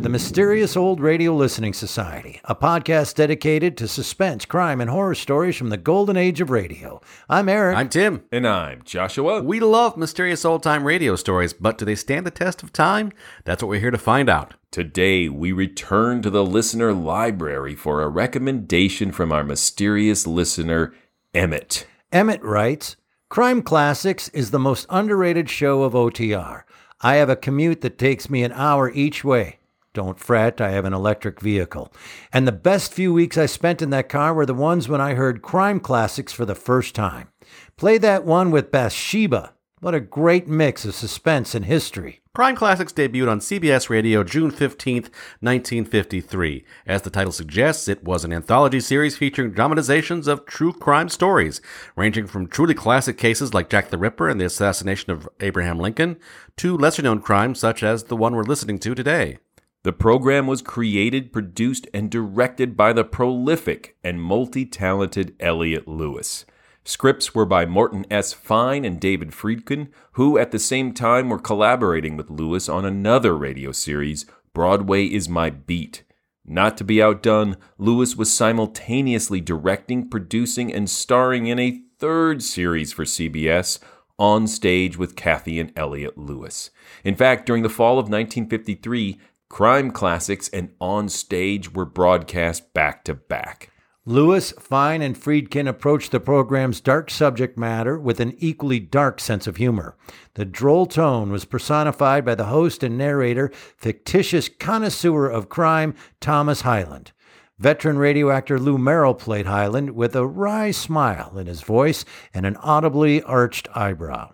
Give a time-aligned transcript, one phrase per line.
[0.00, 5.14] to the Mysterious Old Radio Listening Society, a podcast dedicated to suspense, crime, and horror
[5.14, 7.02] stories from the golden age of radio.
[7.28, 7.76] I'm Eric.
[7.76, 8.22] I'm Tim.
[8.32, 9.42] And I'm Joshua.
[9.42, 13.12] We love mysterious old time radio stories, but do they stand the test of time?
[13.44, 14.54] That's what we're here to find out.
[14.70, 20.94] Today, we return to the listener library for a recommendation from our mysterious listener,
[21.34, 21.86] Emmett.
[22.10, 22.96] Emmett writes
[23.28, 26.62] Crime Classics is the most underrated show of OTR.
[27.02, 29.58] I have a commute that takes me an hour each way.
[29.92, 31.92] Don't fret, I have an electric vehicle.
[32.32, 35.14] And the best few weeks I spent in that car were the ones when I
[35.14, 37.28] heard Crime Classics for the first time.
[37.76, 39.54] Play that one with Bathsheba.
[39.80, 42.20] What a great mix of suspense and history.
[42.34, 45.10] Crime Classics debuted on CBS Radio June 15th,
[45.40, 46.64] 1953.
[46.86, 51.60] As the title suggests, it was an anthology series featuring dramatizations of true crime stories,
[51.96, 56.18] ranging from truly classic cases like Jack the Ripper and the assassination of Abraham Lincoln,
[56.58, 59.38] to lesser known crimes such as the one we're listening to today.
[59.82, 66.44] The program was created, produced, and directed by the prolific and multi talented Elliott Lewis.
[66.84, 68.32] Scripts were by Morton S.
[68.32, 73.36] Fine and David Friedkin, who at the same time were collaborating with Lewis on another
[73.36, 76.02] radio series, Broadway is My Beat.
[76.44, 82.92] Not to be outdone, Lewis was simultaneously directing, producing, and starring in a third series
[82.92, 83.78] for CBS,
[84.18, 86.70] On Stage with Cathy and Elliott Lewis.
[87.04, 89.18] In fact, during the fall of 1953,
[89.50, 93.72] Crime Classics and On Stage were broadcast back to back.
[94.06, 99.48] Lewis, Fine, and Friedkin approached the program's dark subject matter with an equally dark sense
[99.48, 99.96] of humor.
[100.34, 106.60] The droll tone was personified by the host and narrator, fictitious connoisseur of crime, Thomas
[106.60, 107.10] Hyland.
[107.58, 112.46] Veteran radio actor Lou Merrill played Hyland with a wry smile in his voice and
[112.46, 114.32] an audibly arched eyebrow.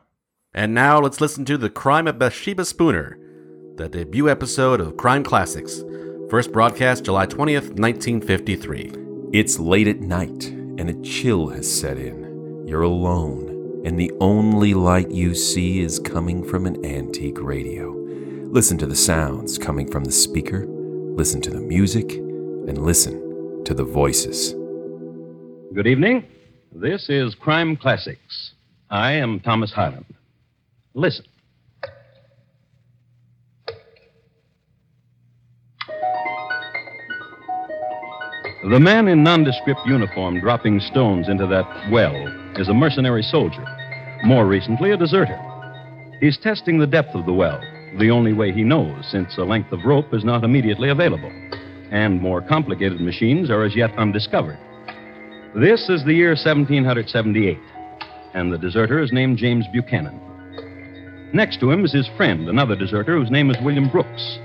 [0.53, 3.19] And now let's listen to The Crime of Bathsheba Spooner,
[3.77, 5.85] the debut episode of Crime Classics.
[6.31, 8.93] First broadcast July 20th, 1953.
[9.35, 12.65] It's late at night, and a chill has set in.
[12.67, 17.91] You're alone, and the only light you see is coming from an antique radio.
[18.47, 23.75] Listen to the sounds coming from the speaker, listen to the music, and listen to
[23.75, 24.55] the voices.
[25.75, 26.25] Good evening.
[26.73, 28.53] This is Crime Classics.
[28.89, 30.07] I am Thomas Hyland.
[30.95, 31.27] Listen.
[38.69, 42.17] The man in nondescript uniform dropping stones into that well
[42.57, 43.65] is a mercenary soldier,
[44.25, 45.41] more recently, a deserter.
[46.19, 47.61] He's testing the depth of the well,
[48.01, 51.31] the only way he knows, since a length of rope is not immediately available,
[51.93, 54.59] and more complicated machines are as yet undiscovered.
[55.55, 57.57] This is the year 1778,
[58.35, 60.21] and the deserter is named James Buchanan.
[61.33, 64.41] Next to him is his friend, another deserter whose name is William Brooks.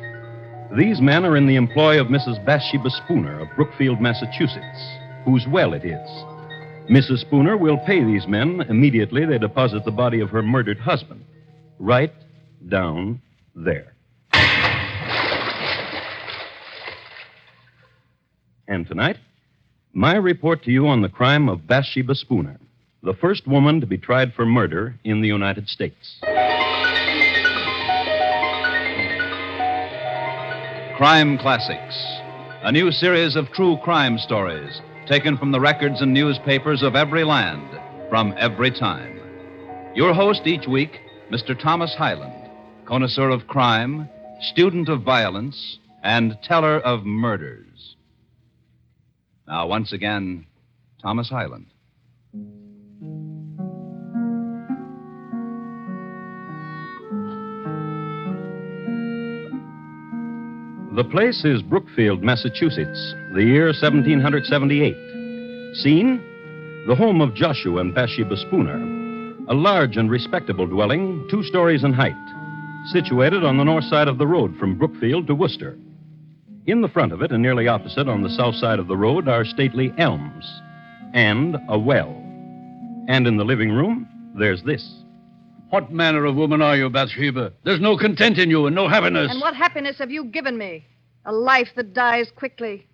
[0.78, 2.46] These men are in the employ of Mrs.
[2.46, 6.09] Bathsheba Spooner of Brookfield, Massachusetts, whose well it is.
[6.90, 7.20] Mrs.
[7.20, 11.26] Spooner will pay these men immediately they deposit the body of her murdered husband.
[11.78, 12.14] Right
[12.70, 13.22] down
[13.54, 13.94] there.
[18.70, 19.18] And tonight,
[19.92, 22.58] my report to you on the crime of Bathsheba Spooner,
[23.04, 26.22] the first woman to be tried for murder in the United States.
[31.01, 31.97] Crime Classics,
[32.62, 37.23] a new series of true crime stories taken from the records and newspapers of every
[37.23, 37.67] land,
[38.07, 39.19] from every time.
[39.95, 41.00] Your host each week,
[41.31, 41.59] Mr.
[41.59, 42.51] Thomas Hyland,
[42.85, 44.07] connoisseur of crime,
[44.41, 47.95] student of violence, and teller of murders.
[49.47, 50.45] Now, once again,
[51.01, 51.65] Thomas Hyland.
[60.94, 65.78] The place is Brookfield, Massachusetts, the year 1778.
[65.78, 66.22] Scene?
[66.86, 68.76] The home of Joshua and Bathsheba Spooner,
[69.48, 72.12] a large and respectable dwelling, two stories in height,
[72.92, 75.78] situated on the north side of the road from Brookfield to Worcester.
[76.66, 79.30] In the front of it, and nearly opposite on the south side of the road,
[79.30, 80.44] are stately elms
[81.14, 82.12] and a well.
[83.08, 84.86] And in the living room, there's this.
[85.71, 87.53] What manner of woman are you, Bathsheba?
[87.63, 89.31] There's no content in you and no happiness.
[89.31, 90.85] And what happiness have you given me?
[91.25, 92.85] A life that dies quickly.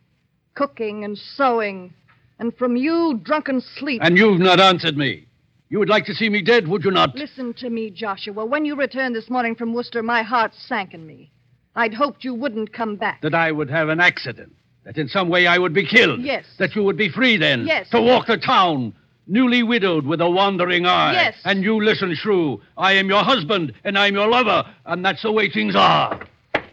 [0.58, 1.94] cooking and sewing,
[2.40, 4.02] and from you, drunken sleep.
[4.04, 5.28] And you've not answered me.
[5.70, 7.16] You would like to see me dead, would you not?
[7.16, 8.46] Listen to me, Joshua.
[8.46, 11.32] When you returned this morning from Worcester, my heart sank in me.
[11.76, 13.22] I'd hoped you wouldn't come back.
[13.22, 14.54] That I would have an accident.
[14.86, 16.22] That in some way I would be killed.
[16.22, 16.46] Yes.
[16.58, 17.68] That you would be free then.
[17.68, 17.90] Yes.
[17.90, 18.96] To walk the town,
[19.28, 21.14] newly widowed with a wandering eye.
[21.14, 21.36] Yes.
[21.44, 22.62] And you listen, Shrew.
[22.78, 26.26] I am your husband, and I'm your lover, and that's the way things are.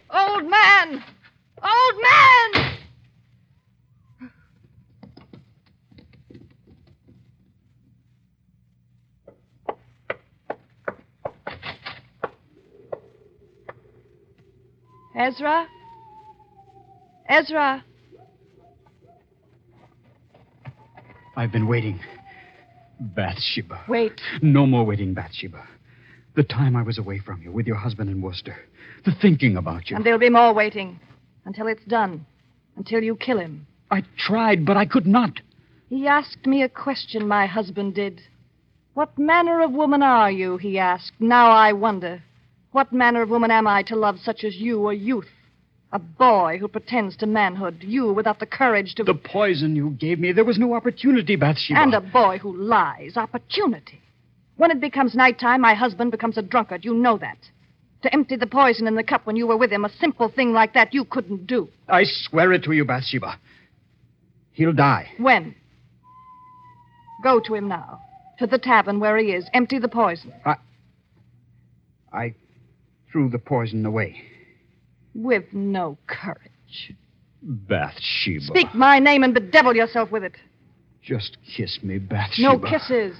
[0.09, 1.03] Old man!
[1.63, 2.71] Old man!
[15.17, 15.65] Ezra?
[17.29, 17.83] Ezra?
[21.37, 21.99] I've been waiting.
[22.99, 23.83] Bathsheba.
[23.87, 24.21] Wait.
[24.41, 25.67] No more waiting, Bathsheba.
[26.35, 28.55] The time I was away from you with your husband in Worcester.
[29.05, 29.95] The thinking about you.
[29.95, 30.99] And there'll be more waiting
[31.45, 32.25] until it's done.
[32.75, 33.67] Until you kill him.
[33.91, 35.39] I tried, but I could not.
[35.89, 38.21] He asked me a question, my husband did.
[38.95, 40.57] What manner of woman are you?
[40.57, 41.13] He asked.
[41.19, 42.23] Now I wonder.
[42.71, 45.29] What manner of woman am I to love such as you, a youth?
[45.95, 47.77] A boy who pretends to manhood.
[47.79, 49.05] You without the courage to.
[49.05, 51.79] The poison you gave me, there was no opportunity, Bathsheba.
[51.79, 53.15] And a boy who lies.
[53.15, 54.01] Opportunity.
[54.57, 56.83] When it becomes nighttime, my husband becomes a drunkard.
[56.83, 57.37] You know that.
[58.01, 60.51] To empty the poison in the cup when you were with him, a simple thing
[60.51, 61.69] like that you couldn't do.
[61.87, 63.39] I swear it to you, Bathsheba.
[64.51, 65.09] He'll die.
[65.17, 65.55] When?
[67.23, 68.01] Go to him now.
[68.39, 69.45] To the tavern where he is.
[69.53, 70.33] Empty the poison.
[70.43, 70.55] I
[72.11, 72.35] I
[73.09, 74.21] threw the poison away.
[75.15, 76.93] With no courage.
[77.41, 78.45] Bathsheba.
[78.45, 80.35] Speak my name and bedevil yourself with it.
[81.01, 82.57] Just kiss me, Bathsheba.
[82.57, 83.15] No kisses.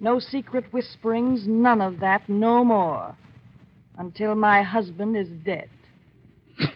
[0.00, 1.46] No secret whisperings.
[1.46, 2.28] None of that.
[2.28, 3.14] No more.
[3.98, 5.68] Until my husband is dead.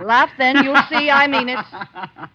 [0.00, 0.56] Laugh then.
[0.64, 1.58] You'll see I mean it.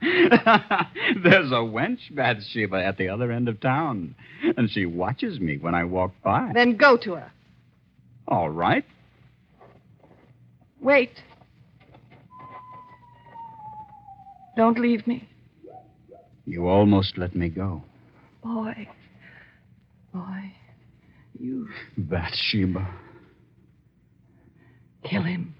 [1.24, 4.16] There's a wench, Bathsheba, at the other end of town.
[4.57, 6.51] And she watches me when I walk by.
[6.54, 7.31] Then go to her.
[8.28, 8.86] All right.
[10.81, 11.12] Wait.
[14.57, 15.28] Don't leave me.
[16.45, 17.83] You almost let me go.
[18.44, 18.88] Boy.
[20.13, 20.51] Boy.
[21.39, 22.88] You Bathsheba.
[25.04, 25.56] kill him.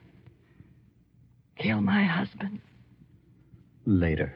[1.57, 2.59] Kill my husband.
[3.85, 4.33] Later.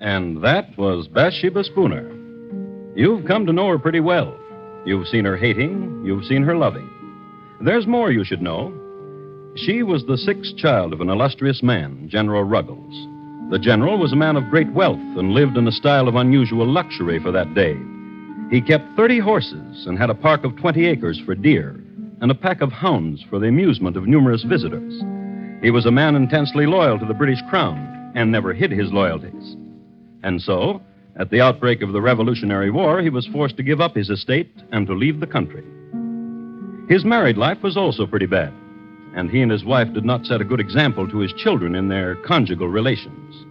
[0.00, 2.21] And that was Bathsheba Spooner.
[2.94, 4.36] You've come to know her pretty well.
[4.84, 6.88] You've seen her hating, you've seen her loving.
[7.60, 8.72] There's more you should know.
[9.54, 13.08] She was the sixth child of an illustrious man, General Ruggles.
[13.50, 16.66] The general was a man of great wealth and lived in a style of unusual
[16.66, 17.76] luxury for that day.
[18.50, 21.82] He kept 30 horses and had a park of 20 acres for deer
[22.20, 25.02] and a pack of hounds for the amusement of numerous visitors.
[25.62, 29.56] He was a man intensely loyal to the British Crown and never hid his loyalties.
[30.22, 30.82] And so,
[31.16, 34.50] at the outbreak of the Revolutionary War, he was forced to give up his estate
[34.72, 35.64] and to leave the country.
[36.88, 38.52] His married life was also pretty bad,
[39.14, 41.88] and he and his wife did not set a good example to his children in
[41.88, 43.44] their conjugal relations.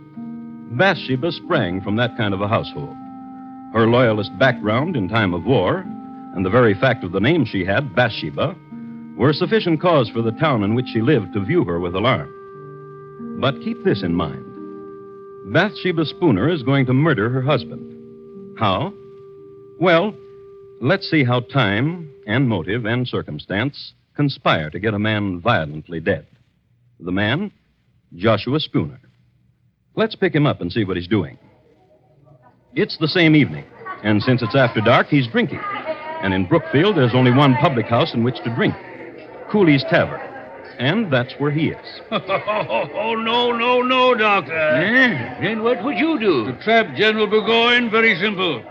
[0.77, 2.95] Bathsheba sprang from that kind of a household.
[3.73, 5.85] Her loyalist background in time of war,
[6.35, 8.55] and the very fact of the name she had, Bathsheba,
[9.17, 12.29] were sufficient cause for the town in which she lived to view her with alarm.
[13.39, 14.50] But keep this in mind.
[15.45, 18.57] Bathsheba Spooner is going to murder her husband.
[18.59, 18.93] How?
[19.79, 20.15] Well,
[20.79, 26.27] let's see how time and motive and circumstance conspire to get a man violently dead.
[26.99, 27.51] The man,
[28.15, 28.99] Joshua Spooner.
[29.95, 31.37] Let's pick him up and see what he's doing.
[32.75, 33.65] It's the same evening,
[34.03, 35.59] and since it's after dark, he's drinking.
[36.21, 38.75] And in Brookfield, there's only one public house in which to drink
[39.49, 40.30] Cooley's Tavern.
[40.79, 42.01] And that's where he is.
[42.11, 44.53] Oh, no, no, no, Doctor.
[45.41, 46.45] Then what would you do?
[46.45, 48.61] To trap General Burgoyne, very simple.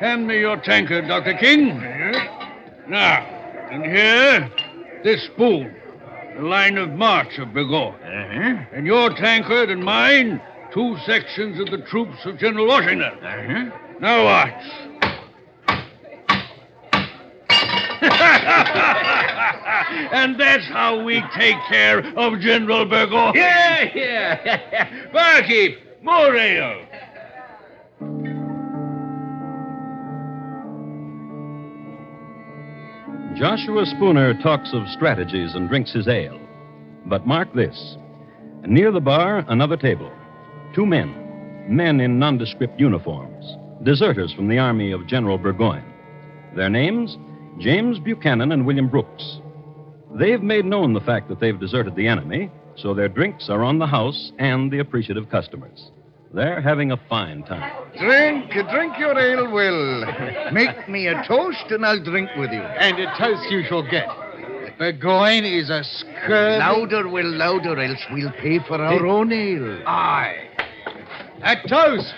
[0.00, 1.34] Hand me your tankard, Dr.
[1.34, 1.78] King.
[2.88, 3.20] Now,
[3.70, 4.50] and here,
[5.04, 5.74] this spoon,
[6.36, 7.94] the line of march of Burgoyne.
[7.94, 8.64] Uh-huh.
[8.72, 10.40] And your tankard and mine,
[10.72, 13.12] two sections of the troops of General Washington.
[13.22, 13.76] Uh-huh.
[14.00, 14.89] Now watch.
[20.12, 23.34] and that's how we take care of General Burgoyne.
[23.34, 25.08] Yeah, yeah.
[25.12, 26.86] Barkeep, more ale.
[33.36, 36.40] Joshua Spooner talks of strategies and drinks his ale.
[37.06, 37.96] But mark this
[38.66, 40.10] near the bar, another table.
[40.74, 45.84] Two men, men in nondescript uniforms, deserters from the army of General Burgoyne.
[46.54, 47.16] Their names
[47.58, 49.40] James Buchanan and William Brooks.
[50.14, 53.78] They've made known the fact that they've deserted the enemy, so their drinks are on
[53.78, 55.90] the house and the appreciative customers.
[56.32, 57.72] They're having a fine time.
[57.98, 60.52] Drink, drink your ale, Will.
[60.52, 62.60] Make me a toast, and I'll drink with you.
[62.60, 64.08] And a toast you shall get.
[64.78, 66.58] Burgoyne is a scurvy...
[66.58, 69.82] Louder, Will, louder, else we'll pay for our own ale.
[69.86, 70.48] Aye.
[71.42, 72.14] A toast.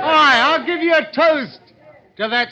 [0.00, 1.60] Aye, I'll give you a toast
[2.16, 2.48] to that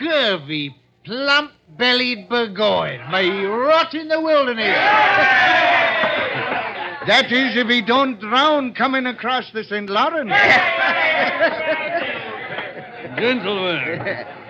[0.00, 3.10] scurvy, plump-bellied Burgoyne.
[3.10, 4.66] May he rot in the wilderness.
[7.06, 9.88] That is, if he don't drown coming across the St.
[9.88, 10.30] Lawrence.
[13.18, 13.88] Gentlemen,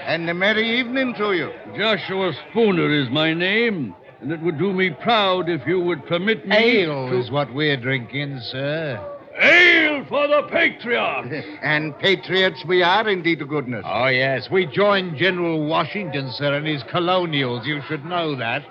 [0.04, 1.52] and a merry evening to you.
[1.76, 6.47] Joshua Spooner is my name, and it would do me proud if you would permit
[6.47, 7.21] me Ale to...
[7.21, 8.99] is what we're drinking, sir.
[9.40, 11.47] Ale for the Patriots!
[11.62, 13.85] and patriots we are, indeed, to goodness.
[13.87, 14.49] Oh, yes.
[14.50, 17.66] We joined General Washington, sir, and his colonials.
[17.66, 18.62] You should know that.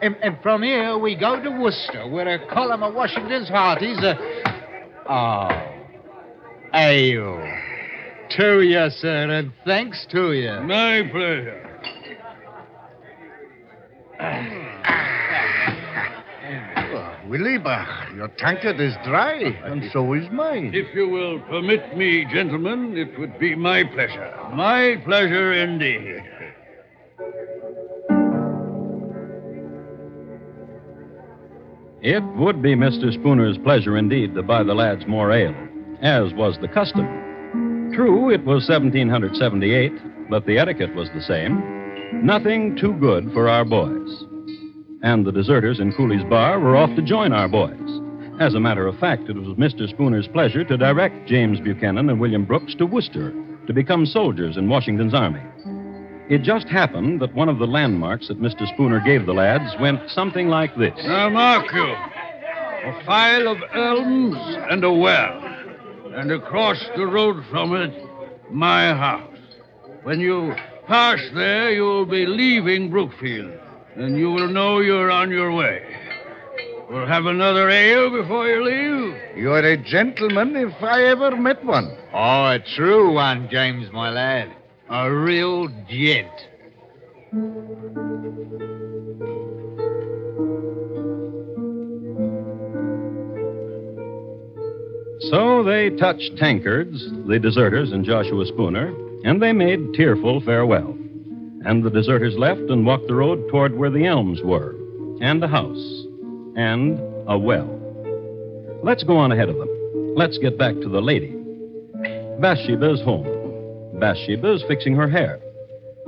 [0.00, 4.18] And, and from here, we go to Worcester, where a column of Washington's hearties are.
[5.06, 5.80] Uh, oh.
[6.72, 7.56] Ale.
[8.38, 10.60] To you, sir, and thanks to you.
[10.60, 11.66] My pleasure.
[17.30, 20.72] Oh, Willie Bach, your tankard is dry, and so is mine.
[20.74, 24.34] If you will permit me, gentlemen, it would be my pleasure.
[24.52, 26.22] My pleasure indeed.
[32.02, 33.12] It would be Mr.
[33.12, 35.54] Spooner's pleasure indeed to buy the lads more ale,
[36.02, 37.06] as was the custom.
[37.94, 39.92] True, it was 1778,
[40.30, 41.62] but the etiquette was the same.
[42.24, 44.24] Nothing too good for our boys.
[45.02, 47.78] And the deserters in Cooley's bar were off to join our boys.
[48.38, 49.88] As a matter of fact, it was Mr.
[49.88, 53.32] Spooner's pleasure to direct James Buchanan and William Brooks to Worcester
[53.66, 55.42] to become soldiers in Washington's army.
[56.28, 58.66] It just happened that one of the landmarks that Mr.
[58.72, 60.94] Spooner gave the lads went something like this.
[61.04, 61.82] Now, mark you.
[61.82, 64.36] A file of elms
[64.70, 65.42] and a well.
[66.14, 67.92] And across the road from it,
[68.50, 69.36] my house.
[70.02, 70.54] When you
[70.86, 73.52] pass there, you'll be leaving Brookfield.
[74.00, 75.82] And you will know you're on your way.
[76.88, 79.14] We'll have another ale before you leave.
[79.36, 81.94] You're a gentleman if I ever met one.
[82.14, 84.56] Oh, a true one, James, my lad.
[84.88, 86.30] A real gent.
[95.30, 100.96] So they touched tankards, the deserters and Joshua Spooner, and they made tearful farewell.
[101.64, 104.74] And the deserters left and walked the road toward where the elms were,
[105.20, 106.04] and a house,
[106.56, 106.98] and
[107.28, 107.68] a well.
[108.82, 109.68] Let's go on ahead of them.
[110.16, 111.36] Let's get back to the lady.
[112.40, 113.98] Bathsheba's home.
[114.00, 115.38] Bathsheba's fixing her hair.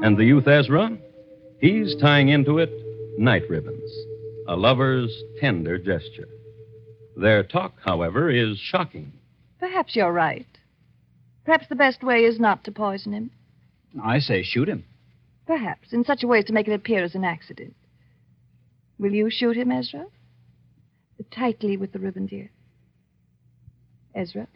[0.02, 0.96] And the youth Ezra?
[1.60, 2.70] He's tying into it
[3.18, 3.92] night ribbons,
[4.48, 6.28] a lover's tender gesture.
[7.16, 9.12] Their talk, however, is shocking.
[9.60, 10.46] Perhaps you're right.
[11.44, 13.30] Perhaps the best way is not to poison him.
[14.02, 14.84] I say shoot him.
[15.46, 17.74] Perhaps, in such a way as to make it appear as an accident.
[18.98, 20.06] Will you shoot him, Ezra?
[21.30, 22.50] Tightly with the ribbon, dear.
[24.14, 24.46] Ezra?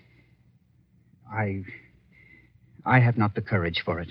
[1.33, 1.63] I.
[2.85, 4.09] I have not the courage for it.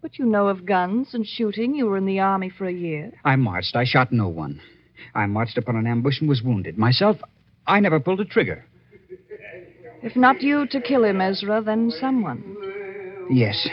[0.00, 1.74] But you know of guns and shooting.
[1.74, 3.12] You were in the army for a year.
[3.24, 3.76] I marched.
[3.76, 4.60] I shot no one.
[5.14, 6.76] I marched upon an ambush and was wounded.
[6.76, 7.18] Myself,
[7.66, 8.64] I never pulled a trigger.
[10.02, 12.56] If not you to kill him, Ezra, then someone.
[13.30, 13.68] Yes.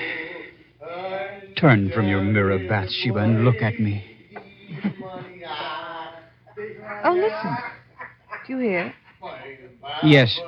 [1.59, 4.03] Turn from your mirror, Bathsheba, and look at me.
[7.03, 7.57] Oh, listen.
[8.47, 8.93] Do you hear?
[10.03, 10.39] Yes.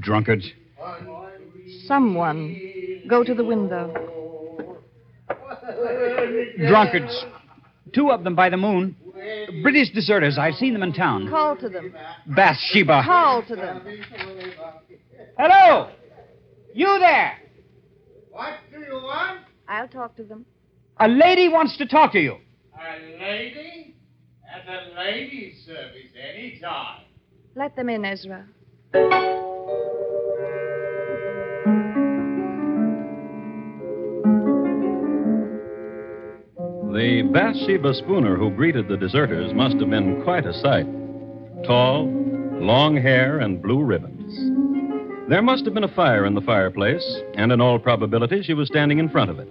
[0.00, 0.50] Drunkards.
[1.84, 2.58] Someone.
[3.08, 3.92] Go to the window.
[6.66, 7.26] Drunkards.
[7.92, 8.96] Two of them by the moon.
[9.62, 10.38] British deserters.
[10.38, 11.28] I've seen them in town.
[11.28, 11.94] Call to them.
[12.26, 13.02] Bathsheba.
[13.04, 13.82] Call to them.
[15.38, 15.90] Hello!
[16.74, 17.38] You there!
[18.30, 19.40] What do you want?
[19.72, 20.44] I'll talk to them.
[21.00, 22.36] A lady wants to talk to you.
[22.74, 23.96] A lady?
[24.46, 27.04] At a lady's service any time.
[27.54, 28.44] Let them in, Ezra.
[36.92, 40.86] The Bathsheba Spooner who greeted the deserters must have been quite a sight.
[41.64, 42.10] Tall,
[42.60, 44.34] long hair, and blue ribbons.
[45.30, 48.68] There must have been a fire in the fireplace, and in all probability, she was
[48.68, 49.48] standing in front of it.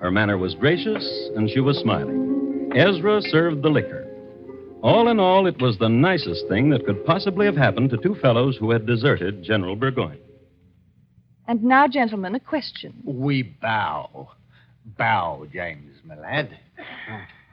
[0.00, 2.70] Her manner was gracious, and she was smiling.
[2.74, 4.06] Ezra served the liquor.
[4.82, 8.14] All in all, it was the nicest thing that could possibly have happened to two
[8.16, 10.18] fellows who had deserted General Burgoyne.
[11.48, 12.92] And now, gentlemen, a question.
[13.04, 14.30] We bow.
[14.98, 16.58] Bow, James, my lad.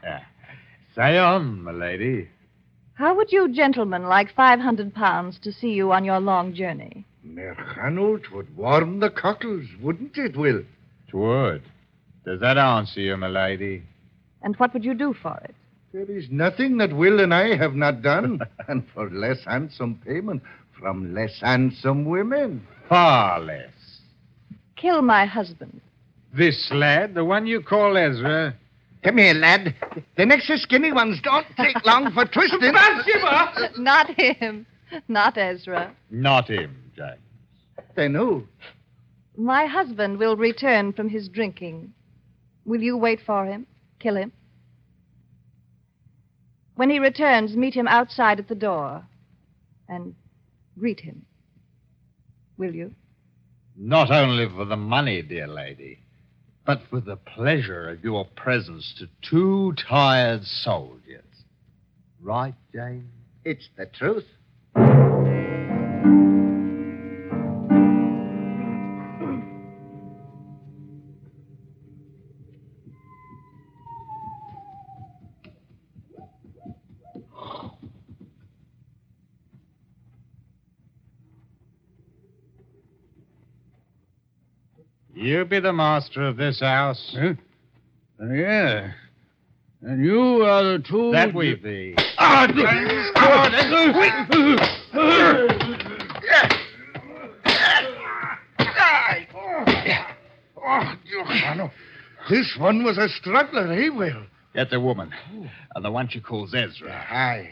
[0.05, 0.19] Ah,
[0.95, 2.29] Say on, my lady.
[2.95, 7.05] How would you gentlemen like 500 pounds to see you on your long journey?
[7.25, 10.61] Merchanult would warm the cockles, wouldn't it, Will?
[11.11, 11.63] Twould.
[12.25, 13.83] Does that answer you, my lady?
[14.41, 15.55] And what would you do for it?
[15.93, 20.41] There is nothing that Will and I have not done, and for less handsome payment
[20.79, 22.65] from less handsome women.
[22.89, 23.71] Far less.
[24.75, 25.81] Kill my husband.
[26.33, 28.55] This lad, the one you call Ezra.
[29.03, 29.75] Come here, lad.
[30.17, 32.73] The next skinny ones don't take long for twisting.
[33.77, 34.65] Not him.
[35.07, 35.95] Not Ezra.
[36.09, 37.19] Not him, James.
[37.95, 38.43] Then who?
[39.37, 41.93] My husband will return from his drinking.
[42.65, 43.67] Will you wait for him?
[43.99, 44.31] Kill him?
[46.75, 49.03] When he returns, meet him outside at the door
[49.87, 50.15] and
[50.77, 51.25] greet him.
[52.57, 52.93] Will you?
[53.75, 55.99] Not only for the money, dear lady,
[56.65, 61.23] but for the pleasure of your presence to two tired soldiers.
[62.21, 63.09] Right, Jane?
[63.43, 64.25] It's the truth.
[85.23, 87.15] You be the master of this house.
[87.17, 87.33] Huh?
[88.21, 88.91] Uh, yeah.
[89.81, 91.11] And you are the two.
[91.13, 91.95] That we be.
[92.17, 93.09] Ah, James,
[100.57, 101.71] Oh, Johanno.
[102.29, 104.25] This one was a struggler, eh, Will?
[104.53, 105.11] Get the woman.
[105.75, 106.91] And the one she calls Ezra.
[107.09, 107.49] Aye.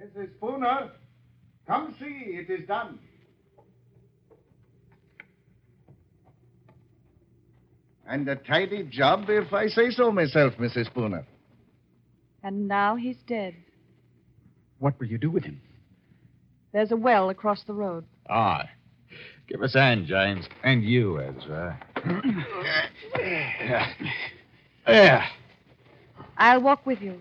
[0.00, 0.28] Mrs.
[0.36, 0.90] Spooner,
[1.70, 2.36] come see.
[2.36, 2.98] It is done.
[8.08, 10.86] And a tidy job, if I say so myself, Mrs.
[10.86, 11.24] Spooner.
[12.42, 13.54] And now he's dead.
[14.80, 15.60] What will you do with him?
[16.72, 18.04] There's a well across the road.
[18.28, 18.68] Aye.
[19.46, 20.46] Give us a hand, James.
[20.64, 21.78] And you, Ezra.
[23.18, 23.92] yeah.
[24.88, 25.26] Yeah.
[26.36, 27.20] I'll walk with you.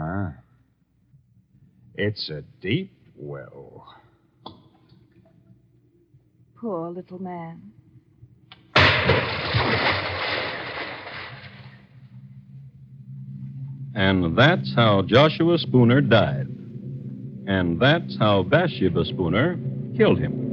[0.00, 0.32] Ah.
[1.96, 3.96] It's a deep well.
[6.56, 7.72] Poor little man.
[13.96, 16.46] And that's how Joshua Spooner died.
[17.48, 19.58] And that's how Bathsheba Spooner
[19.96, 20.47] killed him.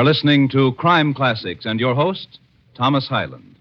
[0.00, 2.38] Are listening to Crime Classics and your host,
[2.74, 3.56] Thomas Hyland.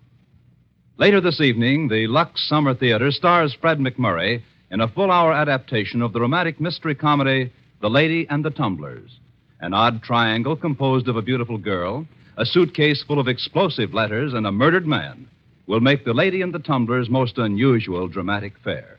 [0.96, 6.02] Later this evening, the Lux Summer Theater stars Fred MacMurray in a full hour adaptation
[6.02, 9.20] of the romantic mystery comedy, The Lady and the Tumblers.
[9.60, 14.48] An odd triangle composed of a beautiful girl, a suitcase full of explosive letters, and
[14.48, 15.28] a murdered man
[15.68, 18.98] will make The Lady and the Tumblers' most unusual dramatic fare.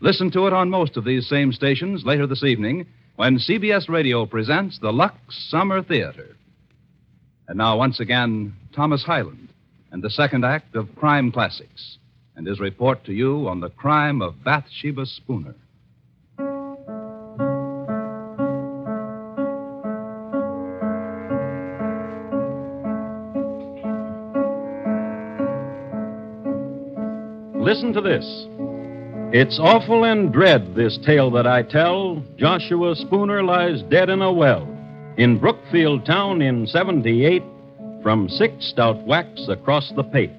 [0.00, 4.26] Listen to it on most of these same stations later this evening when CBS Radio
[4.26, 6.34] presents the Lux Summer Theater.
[7.50, 9.48] And now, once again, Thomas Hyland
[9.90, 11.98] and the second act of Crime Classics
[12.36, 15.56] and his report to you on the crime of Bathsheba Spooner.
[27.58, 28.46] Listen to this.
[29.32, 32.22] It's awful and dread, this tale that I tell.
[32.36, 34.69] Joshua Spooner lies dead in a well
[35.20, 37.42] in Brookfield Town in 78
[38.02, 40.32] from six stout whacks across the pate.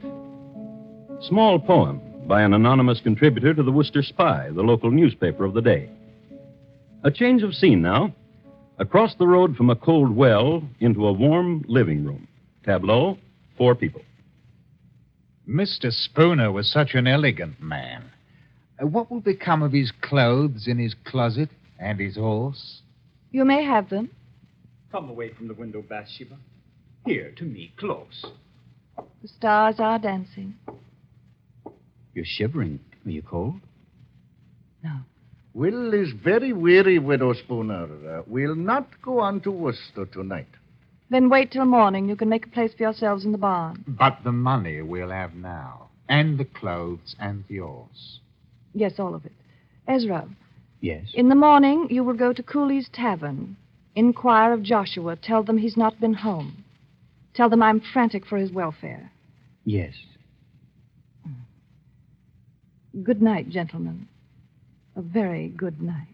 [1.22, 5.62] Small poem by an anonymous contributor to the Worcester Spy, the local newspaper of the
[5.62, 5.88] day.
[7.04, 8.12] A change of scene now.
[8.80, 12.28] Across the road from a cold well into a warm living room.
[12.66, 13.20] Tableau,
[13.60, 14.02] four people.
[15.48, 15.92] Mr.
[15.92, 18.06] Spooner was such an elegant man.
[18.82, 22.82] Uh, What will become of his clothes in his closet and his horse?
[23.30, 24.10] You may have them.
[24.92, 26.38] Come away from the window, Bathsheba.
[27.06, 28.26] Here, to me, close.
[29.22, 30.56] The stars are dancing.
[32.14, 32.80] You're shivering.
[33.06, 33.56] Are you cold?
[34.84, 34.98] No.
[35.54, 37.88] Will is very weary, Widow Spooner.
[38.20, 40.48] Uh, we'll not go on to Worcester tonight.
[41.10, 42.08] Then wait till morning.
[42.08, 43.84] You can make a place for yourselves in the barn.
[43.88, 45.90] But the money we'll have now.
[46.08, 48.20] And the clothes and the horse.
[48.74, 49.34] Yes, all of it.
[49.88, 50.28] Ezra,
[50.80, 51.06] Yes?
[51.14, 53.56] in the morning you will go to Cooley's Tavern.
[53.96, 55.16] Inquire of Joshua.
[55.16, 56.64] Tell them he's not been home.
[57.34, 59.12] Tell them I'm frantic for his welfare.
[59.66, 59.94] Yes.
[63.04, 64.08] Good night, gentlemen.
[64.96, 66.08] A very good night.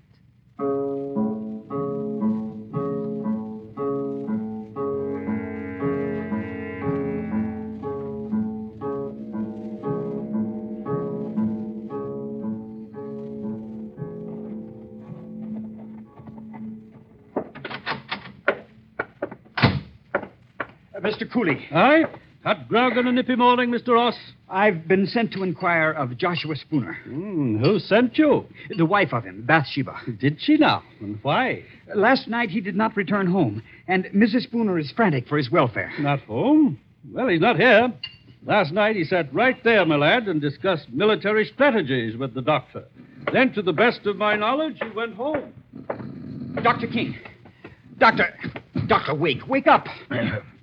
[21.07, 21.31] Mr.
[21.31, 21.65] Cooley.
[21.71, 22.03] Aye?
[22.43, 23.93] Hot grog on a nippy morning, Mr.
[23.93, 24.17] Ross?
[24.49, 26.97] I've been sent to inquire of Joshua Spooner.
[27.05, 28.45] Hmm, who sent you?
[28.77, 29.97] The wife of him, Bathsheba.
[30.19, 30.83] Did she now?
[30.99, 31.63] And why?
[31.95, 34.43] Last night he did not return home, and Mrs.
[34.43, 35.91] Spooner is frantic for his welfare.
[35.99, 36.79] Not home?
[37.11, 37.93] Well, he's not here.
[38.45, 42.83] Last night he sat right there, my lad, and discussed military strategies with the doctor.
[43.31, 45.53] Then, to the best of my knowledge, he went home.
[46.63, 46.87] Dr.
[46.87, 47.17] King.
[47.97, 48.33] Doctor.
[48.87, 49.47] Doctor, wake.
[49.47, 49.87] Wake up.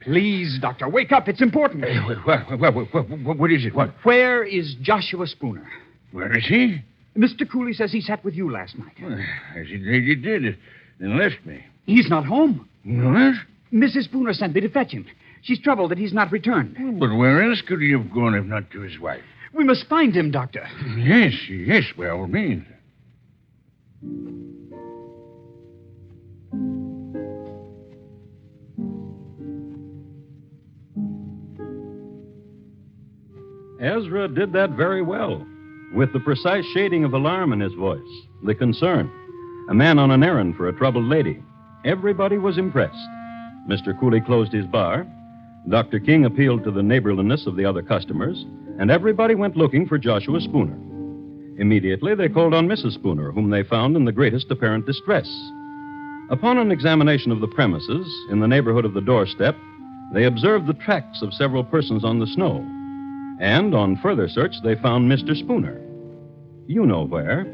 [0.00, 1.28] Please, Doctor, wake up.
[1.28, 1.84] It's important.
[2.26, 3.74] What, what, what, what, what is it?
[3.74, 3.90] What?
[4.02, 5.66] Where is Joshua Spooner?
[6.12, 6.82] Where is he?
[7.16, 7.50] Mr.
[7.50, 8.96] Cooley says he sat with you last night.
[9.56, 10.56] As he, he did,
[11.00, 11.64] then left me.
[11.86, 12.68] He's not home.
[12.84, 13.34] What?
[13.72, 14.04] Mrs.
[14.04, 15.06] Spooner sent me to fetch him.
[15.42, 16.76] She's troubled that he's not returned.
[16.80, 19.22] Oh, but where else could he have gone if not to his wife?
[19.52, 20.66] We must find him, Doctor.
[20.96, 22.66] Yes, yes, by all means.
[33.80, 35.44] Ezra did that very well,
[35.92, 38.00] with the precise shading of alarm in his voice,
[38.42, 39.10] the concern.
[39.68, 41.42] A man on an errand for a troubled lady.
[41.84, 43.08] Everybody was impressed.
[43.68, 43.98] Mr.
[43.98, 45.06] Cooley closed his bar.
[45.68, 45.98] Dr.
[45.98, 48.46] King appealed to the neighborliness of the other customers,
[48.78, 50.78] and everybody went looking for Joshua Spooner.
[51.58, 52.94] Immediately, they called on Mrs.
[52.94, 55.28] Spooner, whom they found in the greatest apparent distress.
[56.30, 59.56] Upon an examination of the premises, in the neighborhood of the doorstep,
[60.12, 62.64] they observed the tracks of several persons on the snow.
[63.40, 65.36] And on further search, they found Mr.
[65.36, 65.80] Spooner.
[66.66, 67.46] You know where?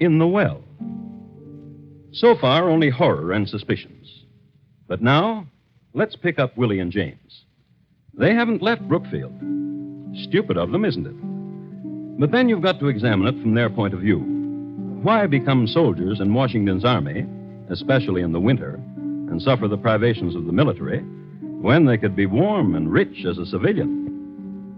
[0.00, 0.62] In the well.
[2.12, 4.24] So far, only horror and suspicions.
[4.88, 5.46] But now,
[5.94, 7.44] let's pick up Willie and James.
[8.14, 9.32] They haven't left Brookfield.
[10.28, 12.20] Stupid of them, isn't it?
[12.20, 14.18] But then you've got to examine it from their point of view.
[15.02, 17.26] Why become soldiers in Washington's army,
[17.70, 21.00] especially in the winter, and suffer the privations of the military,
[21.62, 24.11] when they could be warm and rich as a civilian?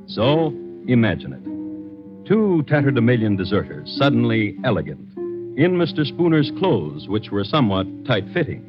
[0.06, 0.48] So,
[0.86, 2.28] imagine it.
[2.28, 6.04] Two tatterdemalion deserters, suddenly elegant, in Mr.
[6.06, 8.62] Spooner's clothes, which were somewhat tight fitting.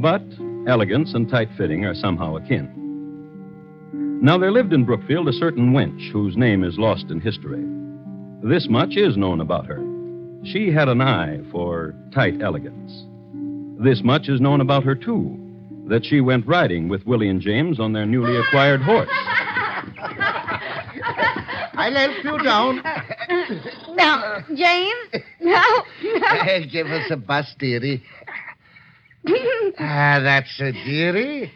[0.00, 0.22] But
[0.70, 2.74] elegance and tight fitting are somehow akin.
[4.22, 7.64] Now, there lived in Brookfield a certain wench whose name is lost in history.
[8.42, 9.82] This much is known about her.
[10.44, 13.04] She had an eye for tight elegance.
[13.82, 15.44] This much is known about her, too
[15.88, 19.08] that she went riding with Willie and James on their newly acquired horse.
[21.88, 22.82] I'll help you down.
[23.96, 25.24] Now, James.
[25.40, 25.64] Now,
[26.04, 26.58] now.
[26.70, 28.02] Give us a bus, dearie.
[29.80, 31.50] Ah, that's a dearie.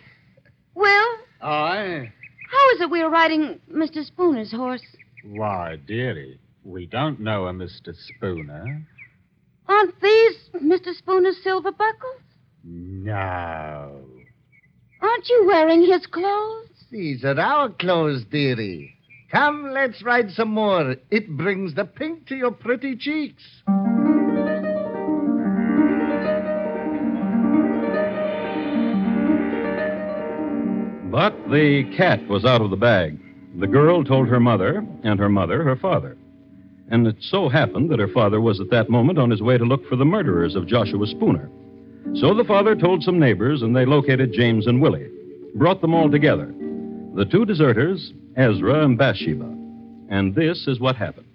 [0.74, 1.08] Will,
[1.40, 2.12] Aye.
[2.50, 4.04] how is it we are riding Mr.
[4.04, 4.82] Spooner's horse?
[5.24, 7.94] Why, dearie, we don't know a Mr.
[7.94, 8.84] Spooner.
[9.68, 10.94] Aren't these Mr.
[10.94, 12.20] Spooner's silver buckles?
[12.64, 14.04] No.
[15.00, 16.68] Aren't you wearing his clothes?
[16.90, 18.91] These are our clothes, dearie.
[19.32, 20.94] Come, let's ride some more.
[21.10, 23.42] It brings the pink to your pretty cheeks.
[31.10, 33.18] But the cat was out of the bag.
[33.58, 36.18] The girl told her mother, and her mother her father.
[36.90, 39.64] And it so happened that her father was at that moment on his way to
[39.64, 41.48] look for the murderers of Joshua Spooner.
[42.16, 45.08] So the father told some neighbors, and they located James and Willie,
[45.54, 46.52] brought them all together.
[47.14, 49.44] The two deserters, Ezra and Bathsheba.
[50.08, 51.26] And this is what happened.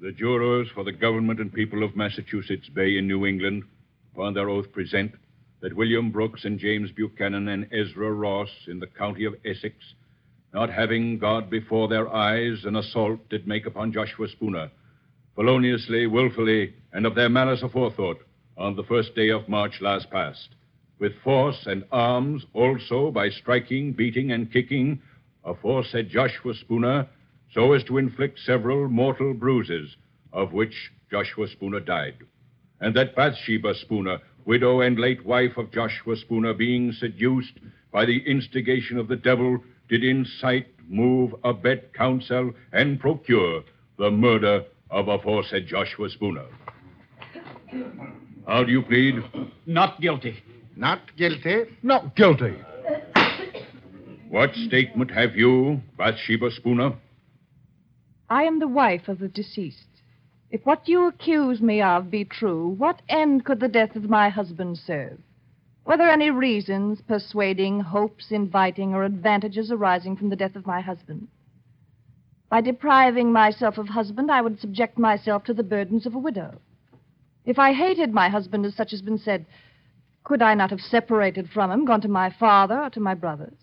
[0.00, 3.64] The jurors for the government and people of Massachusetts Bay in New England,
[4.14, 5.12] upon their oath, present
[5.60, 9.74] that William Brooks and James Buchanan and Ezra Ross in the county of Essex,
[10.54, 14.70] not having God before their eyes, an assault did make upon Joshua Spooner,
[15.34, 18.18] feloniously, wilfully, and of their malice aforethought,
[18.56, 20.48] on the first day of March last past,
[20.98, 25.00] with force and arms also by striking, beating, and kicking
[25.44, 27.08] aforesaid Joshua Spooner,
[27.52, 29.96] so as to inflict several mortal bruises,
[30.32, 32.16] of which Joshua Spooner died.
[32.82, 37.52] and that Bathsheba Spooner, widow and late wife of Joshua Spooner, being seduced
[37.92, 43.62] by the instigation of the devil, did incite, move, abet, counsel, and procure
[43.98, 46.46] the murder of aforesaid Joshua Spooner.
[48.46, 49.14] How do you plead?
[49.66, 50.42] Not guilty.
[50.76, 51.64] Not guilty?
[51.82, 52.54] Not guilty.
[54.28, 56.92] What statement have you, Bathsheba Spooner?
[58.28, 59.88] I am the wife of the deceased.
[60.50, 64.28] If what you accuse me of be true, what end could the death of my
[64.28, 65.18] husband serve?
[65.86, 70.80] Were there any reasons persuading, hopes inviting, or advantages arising from the death of my
[70.80, 71.28] husband?
[72.52, 76.60] By depriving myself of husband, I would subject myself to the burdens of a widow.
[77.46, 79.46] If I hated my husband, as such has been said,
[80.22, 83.56] could I not have separated from him, gone to my father or to my brothers?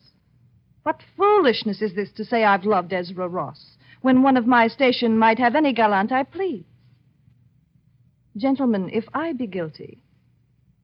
[0.82, 5.20] What foolishness is this to say I've loved Ezra Ross, when one of my station
[5.20, 6.66] might have any gallant I please?
[8.38, 10.02] Gentlemen, if I be guilty,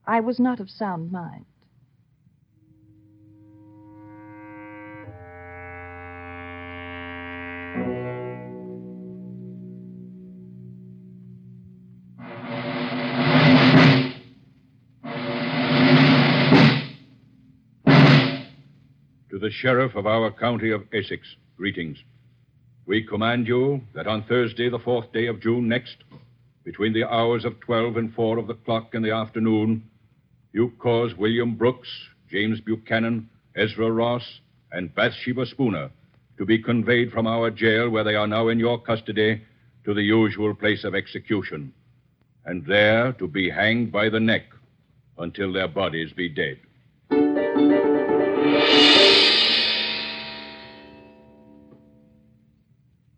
[0.06, 1.46] I was not of sound mind.
[19.46, 22.00] The sheriff of our county of Essex, greetings.
[22.88, 25.98] We command you that on Thursday, the fourth day of June next,
[26.64, 29.88] between the hours of 12 and 4 of the clock in the afternoon,
[30.52, 31.88] you cause William Brooks,
[32.28, 34.40] James Buchanan, Ezra Ross,
[34.72, 35.92] and Bathsheba Spooner
[36.40, 39.44] to be conveyed from our jail, where they are now in your custody,
[39.84, 41.72] to the usual place of execution,
[42.46, 44.46] and there to be hanged by the neck
[45.20, 46.58] until their bodies be dead.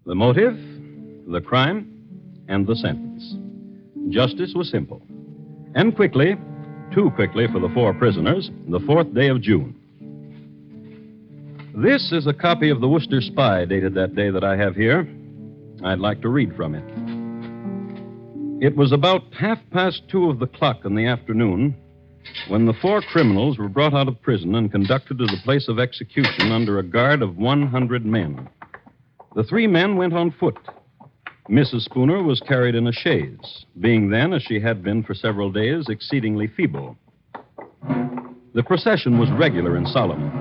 [0.08, 0.58] The motive,
[1.28, 1.92] the crime,
[2.48, 3.36] and the sentence.
[4.08, 5.02] Justice was simple.
[5.76, 6.38] And quickly,
[6.94, 9.76] too quickly for the four prisoners, the fourth day of June.
[11.76, 15.06] This is a copy of the Worcester Spy dated that day that I have here.
[15.84, 16.86] I'd like to read from it.
[18.66, 21.76] It was about half past two of the clock in the afternoon
[22.48, 25.80] when the four criminals were brought out of prison and conducted to the place of
[25.80, 28.48] execution under a guard of 100 men.
[29.36, 30.58] The three men went on foot.
[31.50, 31.82] Mrs.
[31.84, 35.86] Spooner was carried in a chaise, being then, as she had been for several days,
[35.90, 36.98] exceedingly feeble.
[38.54, 40.32] The procession was regular and solemn.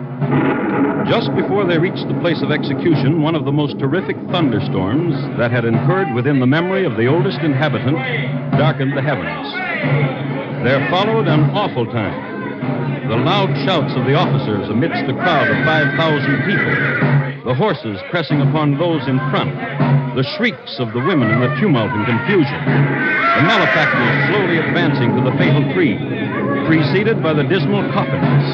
[1.09, 5.53] Just before they reached the place of execution, one of the most terrific thunderstorms that
[5.53, 7.97] had incurred within the memory of the oldest inhabitant
[8.59, 9.53] darkened the heavens.
[10.65, 12.36] There followed an awful time.
[13.07, 15.95] The loud shouts of the officers amidst the crowd of 5,000
[16.43, 16.75] people,
[17.47, 19.55] the horses pressing upon those in front,
[20.19, 25.23] the shrieks of the women in the tumult and confusion, the malefactors slowly advancing to
[25.23, 25.95] the fatal tree,
[26.67, 28.47] preceded by the dismal coffins,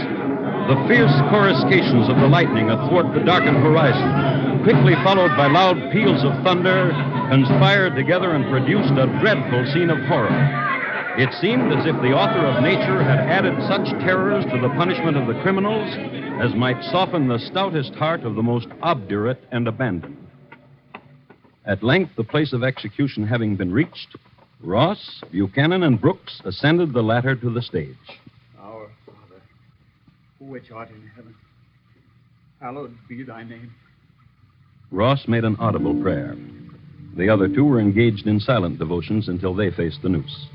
[0.69, 6.23] the fierce coruscations of the lightning athwart the darkened horizon, quickly followed by loud peals
[6.25, 6.93] of thunder,
[7.31, 10.72] conspired together and produced a dreadful scene of horror.
[11.15, 15.19] It seemed as if the author of nature had added such terrors to the punishment
[15.19, 15.93] of the criminals
[16.41, 20.17] as might soften the stoutest heart of the most obdurate and abandoned.
[21.67, 24.17] At length, the place of execution having been reached,
[24.63, 27.97] Ross, Buchanan, and Brooks ascended the ladder to the stage.
[28.59, 29.43] Our Father,
[30.41, 31.35] which art in heaven,
[32.59, 33.75] hallowed be thy name.
[34.91, 36.37] Ross made an audible prayer.
[37.19, 40.47] The other two were engaged in silent devotions until they faced the noose.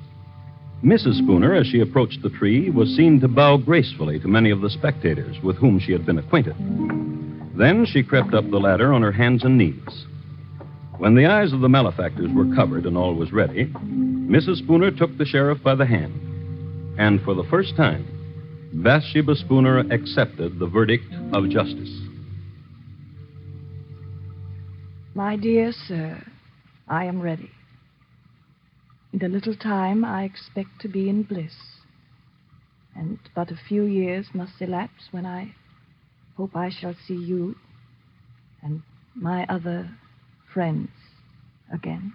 [0.83, 1.17] Mrs.
[1.17, 4.69] Spooner, as she approached the tree, was seen to bow gracefully to many of the
[4.69, 6.55] spectators with whom she had been acquainted.
[7.57, 10.05] Then she crept up the ladder on her hands and knees.
[10.99, 14.57] When the eyes of the malefactors were covered and all was ready, Mrs.
[14.57, 16.13] Spooner took the sheriff by the hand.
[16.99, 18.05] And for the first time,
[18.73, 21.89] Bathsheba Spooner accepted the verdict of justice.
[25.15, 26.23] My dear sir,
[26.87, 27.49] I am ready.
[29.19, 31.55] In a little time, I expect to be in bliss.
[32.95, 35.55] And but a few years must elapse when I
[36.35, 37.55] hope I shall see you
[38.61, 38.83] and
[39.15, 39.89] my other
[40.53, 40.91] friends
[41.73, 42.13] again.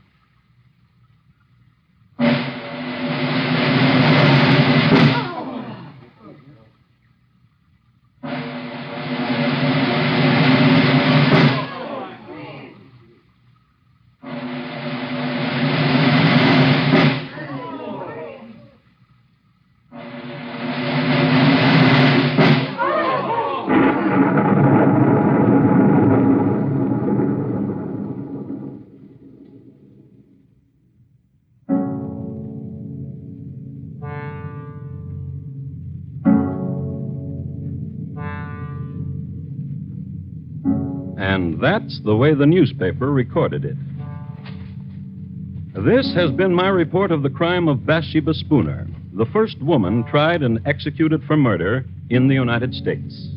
[41.62, 43.77] That's the way the newspaper recorded it.
[45.85, 50.42] This has been my report of the crime of Bathsheba Spooner, the first woman tried
[50.42, 53.29] and executed for murder in the United States.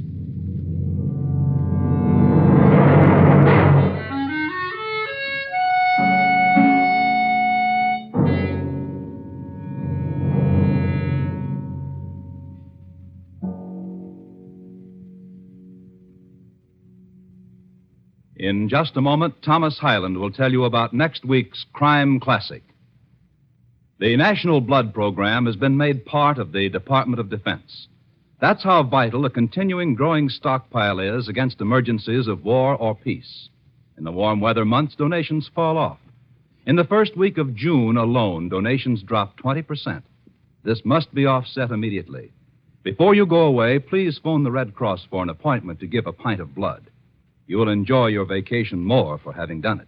[18.65, 22.63] In just a moment, Thomas Hyland will tell you about next week's Crime Classic.
[23.99, 27.87] The National Blood Program has been made part of the Department of Defense.
[28.41, 33.49] That's how vital a continuing growing stockpile is against emergencies of war or peace.
[33.99, 35.99] In the warm weather months, donations fall off.
[36.65, 40.01] In the first week of June alone, donations drop 20%.
[40.63, 42.31] This must be offset immediately.
[42.81, 46.11] Before you go away, please phone the Red Cross for an appointment to give a
[46.11, 46.89] pint of blood.
[47.47, 49.87] You will enjoy your vacation more for having done it.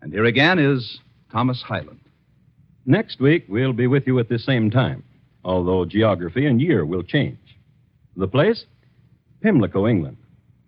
[0.00, 0.98] And here again is
[1.30, 2.00] Thomas Hyland.
[2.86, 5.02] Next week, we'll be with you at the same time,
[5.44, 7.38] although geography and year will change.
[8.16, 8.64] The place?
[9.42, 10.18] Pimlico, England.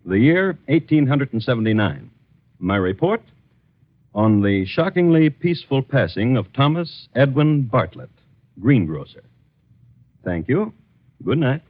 [0.05, 2.11] The year, 1879.
[2.59, 3.23] My report?
[4.15, 8.11] On the shockingly peaceful passing of Thomas Edwin Bartlett,
[8.59, 9.25] greengrocer.
[10.25, 10.73] Thank you.
[11.23, 11.63] Good night.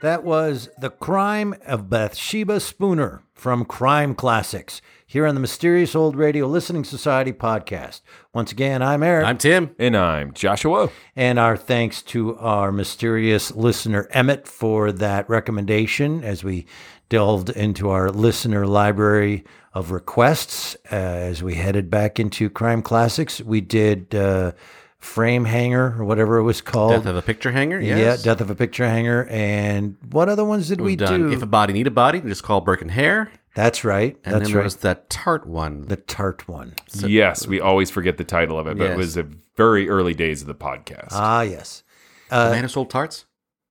[0.00, 6.14] That was The Crime of Bathsheba Spooner from Crime Classics here on the Mysterious Old
[6.14, 8.02] Radio Listening Society podcast.
[8.32, 9.26] Once again, I'm Eric.
[9.26, 9.74] I'm Tim.
[9.76, 10.90] And I'm Joshua.
[11.16, 16.66] And our thanks to our mysterious listener, Emmett, for that recommendation as we
[17.08, 19.42] delved into our listener library
[19.74, 23.40] of requests uh, as we headed back into Crime Classics.
[23.40, 24.14] We did.
[24.14, 24.52] Uh,
[24.98, 26.92] frame hanger or whatever it was called.
[26.92, 27.98] Death of a picture hanger, yes.
[27.98, 29.26] Yeah, death of a picture hanger.
[29.30, 31.32] And what other ones did We've we done do?
[31.32, 33.30] If a body need a body, just call Burke and Hare.
[33.54, 34.16] That's right.
[34.24, 34.64] And That's then there right.
[34.64, 35.82] was that tart one.
[35.82, 36.74] The tart one.
[36.94, 38.92] yes, we always forget the title of it, but Yes.
[38.94, 41.08] it was the very early days of the podcast.
[41.12, 41.82] Ah, yes.
[42.30, 43.24] the Uh, man who sold tarts.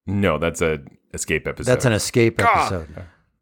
[0.06, 0.80] no, that's a
[1.14, 1.72] escape episode.
[1.72, 2.88] that's an escape episode.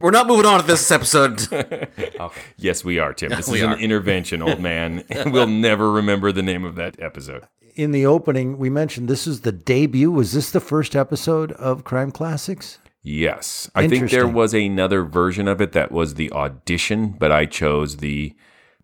[0.01, 1.51] We're not moving on to this episode.
[1.53, 2.41] okay.
[2.57, 3.29] Yes, we are, Tim.
[3.29, 3.73] This We is are.
[3.73, 5.03] an intervention, old man.
[5.27, 7.47] we'll never remember the name of that episode.
[7.75, 10.09] In the opening, we mentioned this is the debut.
[10.09, 12.79] Was this the first episode of Crime Classics?
[13.03, 13.69] Yes.
[13.75, 17.97] I think there was another version of it that was the audition, but I chose
[17.97, 18.33] the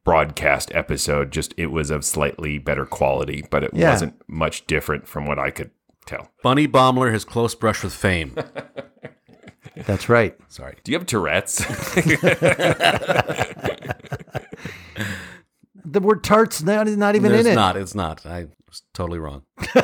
[0.04, 1.32] broadcast episode.
[1.32, 3.92] Just it was of slightly better quality, but it Yeah.
[3.92, 5.72] wasn't much different from what I could
[6.06, 6.30] tell.
[6.44, 8.36] Bunny Baumler has close brush with fame.
[9.88, 10.38] That's right.
[10.50, 10.76] Sorry.
[10.84, 11.64] Do you have Tourette's?
[15.84, 17.56] The word tart's not, not even It's in it.
[17.56, 17.76] not.
[17.76, 18.26] It's not.
[18.26, 19.44] I was totally wrong.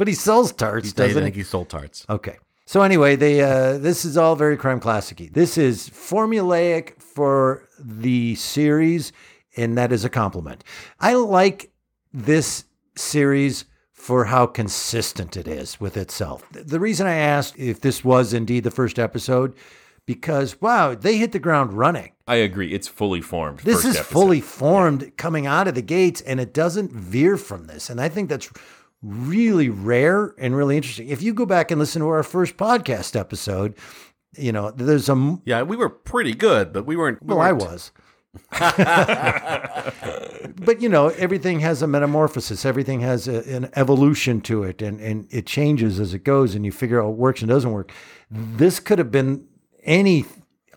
[0.00, 1.42] But he sells tarts, I doesn't think he?
[1.42, 2.06] he sold tarts.
[2.08, 2.38] Okay.
[2.64, 8.34] So anyway, they uh, this is all very crime classic This is formulaic for the
[8.36, 9.12] series,
[9.58, 10.64] and that is a compliment.
[11.00, 11.70] I like
[12.14, 12.64] this
[12.96, 16.48] series for how consistent it is with itself.
[16.50, 19.52] The reason I asked if this was indeed the first episode,
[20.06, 22.12] because wow, they hit the ground running.
[22.26, 22.72] I agree.
[22.72, 23.60] It's fully formed.
[23.60, 24.12] This is episode.
[24.12, 27.90] fully formed coming out of the gates, and it doesn't veer from this.
[27.90, 28.48] And I think that's
[29.02, 31.08] really rare and really interesting.
[31.08, 33.74] If you go back and listen to our first podcast episode,
[34.36, 37.20] you know, there's a m- Yeah, we were pretty good, but we weren't.
[37.22, 37.92] we well, I weren't- was.
[40.64, 42.64] but you know, everything has a metamorphosis.
[42.64, 46.64] Everything has a, an evolution to it, and and it changes as it goes, and
[46.64, 47.92] you figure out what works and doesn't work.
[48.30, 49.46] This could have been
[49.84, 50.24] any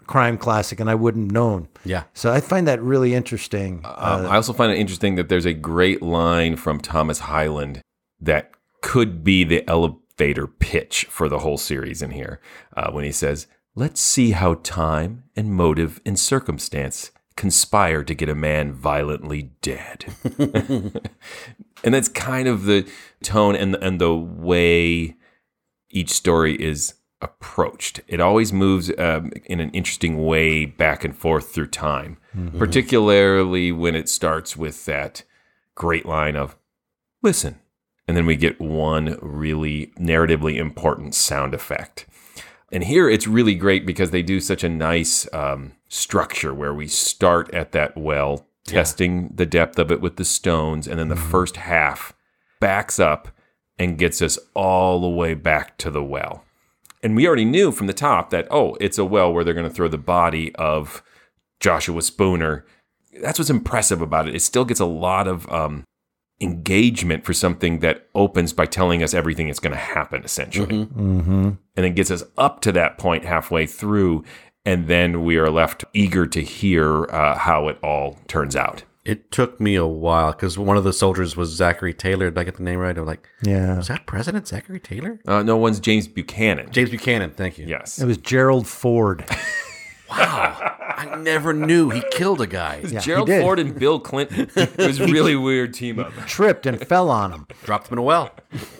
[0.08, 1.68] crime classic, and I wouldn't have known.
[1.86, 2.04] Yeah.
[2.14, 3.82] So I find that really interesting.
[3.84, 7.82] Um, I also find it interesting that there's a great line from Thomas Hyland
[8.20, 12.40] that could be the elevator pitch for the whole series in here
[12.76, 18.30] uh, when he says, Let's see how time and motive and circumstance conspire to get
[18.30, 20.06] a man violently dead.
[21.84, 22.88] and that's kind of the
[23.24, 25.16] tone and, and the way
[25.90, 26.94] each story is
[27.24, 28.02] approached.
[28.08, 32.58] It always moves um, in an interesting way back and forth through time, Mhm.
[32.60, 35.24] particularly when it starts with that
[35.76, 36.56] great line of,
[37.22, 37.60] listen.
[38.08, 42.06] And then we get one really narratively important sound effect.
[42.72, 46.88] And here it's really great because they do such a nice um, structure where we
[46.88, 48.74] start at that well, Yeah.
[48.74, 52.14] testing the depth of it with the stones, and then the first half
[52.60, 53.28] backs up
[53.78, 56.44] and gets us all the way back to the well.
[57.04, 59.68] And we already knew from the top that, oh, it's a well where they're going
[59.70, 61.04] to throw the body of
[61.60, 62.66] Joshua Spooner.
[63.22, 64.36] That's what's impressive about it.
[64.36, 65.84] It still gets a lot of um,
[66.42, 71.50] engagement for something that opens by telling us everything that's going to happen, essentially Mm-hmm.
[71.50, 74.24] and then gets us up to that point halfway through
[74.66, 78.84] and then we are left eager to hear uh, how it all turns out.
[79.06, 82.30] It took me a while because one of the soldiers was Zachary Taylor.
[82.30, 82.98] Did I get the name right?
[82.98, 83.78] I'm like, Yeah.
[83.80, 85.20] is that President Zachary Taylor?
[85.28, 86.72] Uh, no one's James Buchanan.
[86.72, 87.32] James Buchanan.
[87.32, 87.66] Thank you.
[87.66, 88.00] Yes.
[88.00, 89.26] It was Gerald Ford.
[90.10, 92.84] Wow, I never knew he killed a guy.
[92.88, 93.30] Yeah, Gerald.
[93.30, 94.48] Ford and Bill Clinton.
[94.56, 96.14] It was a really weird team up.
[96.28, 97.48] Tripped and fell on him.
[97.64, 98.30] Dropped him in a well.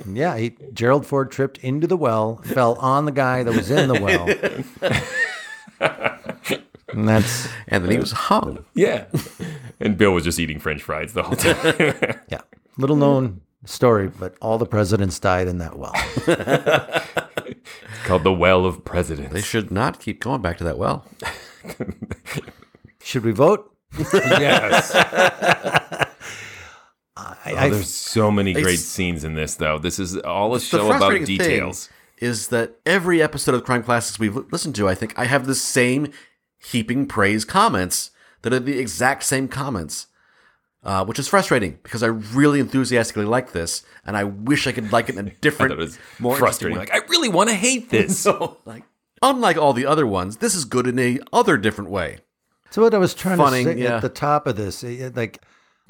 [0.08, 3.88] Yeah, he, Gerald Ford tripped into the well, fell on the guy that was in
[3.88, 4.28] the well.
[6.94, 8.66] And that's And then he was uh, hung.
[8.74, 9.06] Yeah.
[9.80, 12.20] And Bill was just eating French fries the whole time.
[12.30, 12.42] yeah,
[12.78, 15.94] little known story, but all the presidents died in that well.
[18.06, 19.34] called the Well of Presidents.
[19.34, 21.06] They should not keep going back to that well.
[23.04, 23.70] Should we vote?
[24.14, 24.92] yes.
[24.96, 26.06] I,
[27.46, 29.78] Oh, there's so many great scenes in this, though.
[29.78, 31.90] This is all a show about frustrating thing details.
[32.18, 35.56] is that every episode of Crime Classics we've listened to, I think I have the
[35.56, 36.12] same
[36.66, 38.12] heaping praise comments
[38.42, 40.08] that are the exact same comments,
[40.84, 44.92] uh, which is frustrating because I really enthusiastically like this, and I wish I could
[44.92, 46.78] like it in a different, thought it was more frustrating.
[46.78, 48.26] interesting Like, I really want to hate this.
[48.26, 48.84] no, like
[49.22, 52.20] unlike all the other ones, this is good in a other different way.
[52.70, 53.96] so what I was trying Funny, to say yeah.
[53.96, 54.84] at the top of this,
[55.16, 55.42] like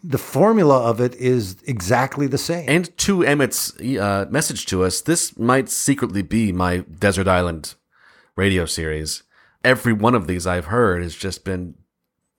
[0.03, 2.65] the formula of it is exactly the same.
[2.67, 7.75] And to Emmett's uh, message to us, this might secretly be my Desert Island
[8.35, 9.23] radio series.
[9.63, 11.75] Every one of these I've heard has just been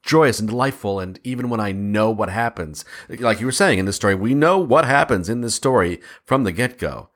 [0.03, 1.01] joyous and delightful.
[1.01, 4.35] And even when I know what happens, like you were saying in this story, we
[4.35, 7.09] know what happens in this story from the get go.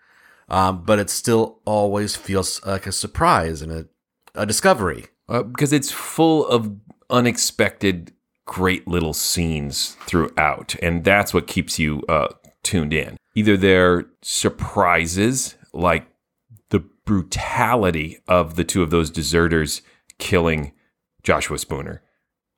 [0.49, 3.87] Um, but it still always feels like a surprise and a,
[4.35, 5.07] a discovery.
[5.29, 6.75] Uh, because it's full of
[7.11, 8.13] unexpected,
[8.47, 12.29] great little scenes throughout, and that's what keeps you uh,
[12.63, 13.19] tuned in.
[13.35, 16.07] Either they're surprises, like
[16.71, 19.83] the brutality of the two of those deserters
[20.19, 20.73] killing
[21.23, 22.03] Joshua Spooner.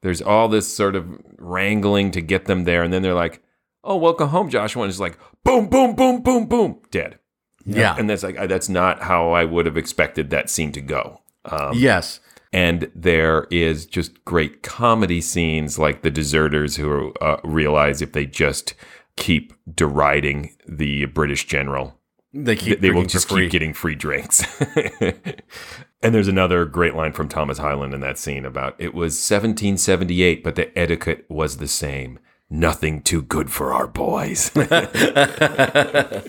[0.02, 1.06] There's all this sort of
[1.38, 3.42] wrangling to get them there, and then they're like,
[3.84, 7.18] "Oh, welcome home, Joshua," and it's like, boom, boom, boom, boom, boom, dead.
[7.66, 7.94] Yeah.
[7.98, 11.20] and that's like that's not how I would have expected that scene to go.
[11.44, 12.20] Um, yes.
[12.52, 18.24] and there is just great comedy scenes like the deserters who uh, realize if they
[18.26, 18.74] just
[19.16, 21.98] keep deriding the British general,
[22.32, 24.42] They keep they will just keep getting free drinks.
[26.02, 30.42] and there's another great line from Thomas Hyland in that scene about it was 1778,
[30.42, 32.18] but the etiquette was the same.
[32.48, 34.54] Nothing too good for our boys.
[34.56, 36.24] uh,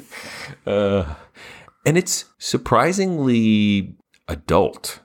[1.86, 3.96] and it's surprisingly
[4.28, 5.00] adult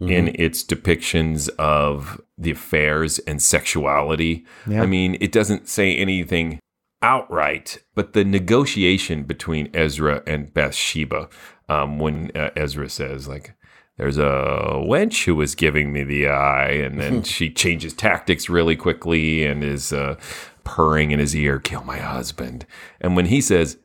[0.00, 4.44] in its depictions of the affairs and sexuality.
[4.66, 4.82] Yeah.
[4.82, 6.60] I mean, it doesn't say anything
[7.00, 11.28] outright, but the negotiation between Ezra and Bathsheba,
[11.68, 13.54] um, when uh, Ezra says, like,
[13.96, 18.76] there's a wench who was giving me the eye, and then she changes tactics really
[18.76, 20.16] quickly and is uh,
[20.64, 22.66] purring in his ear, kill my husband.
[23.00, 23.78] And when he says,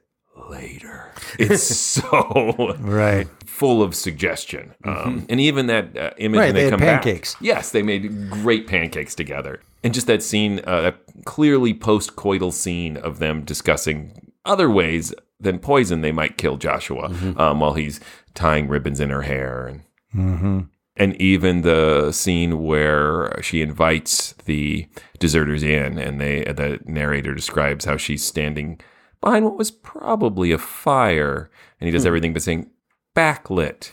[0.49, 3.28] later, it's so right.
[3.45, 4.74] full of suggestion.
[4.84, 7.36] Um, and even that uh, image Right, when they they, had come pancakes.
[7.36, 7.41] back.
[7.43, 9.62] Yes, they made great pancakes together.
[9.84, 15.57] And just that scene, uh, that clearly post-coital scene of them discussing other ways than
[15.57, 17.05] poison they might kill Joshua
[17.38, 17.99] um, while he's
[18.36, 19.82] tying ribbons in her hair and
[20.16, 20.59] Mm-hmm.
[20.97, 24.88] and even the scene where she invites the
[25.20, 28.80] deserters in and they the narrator describes how she's standing
[29.22, 31.49] behind what was probably a fire
[31.80, 32.07] and he does Hmm.
[32.07, 32.70] everything but saying
[33.16, 33.91] backlit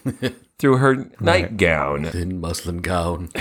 [0.58, 3.28] through her nightgown Thin muslin gown.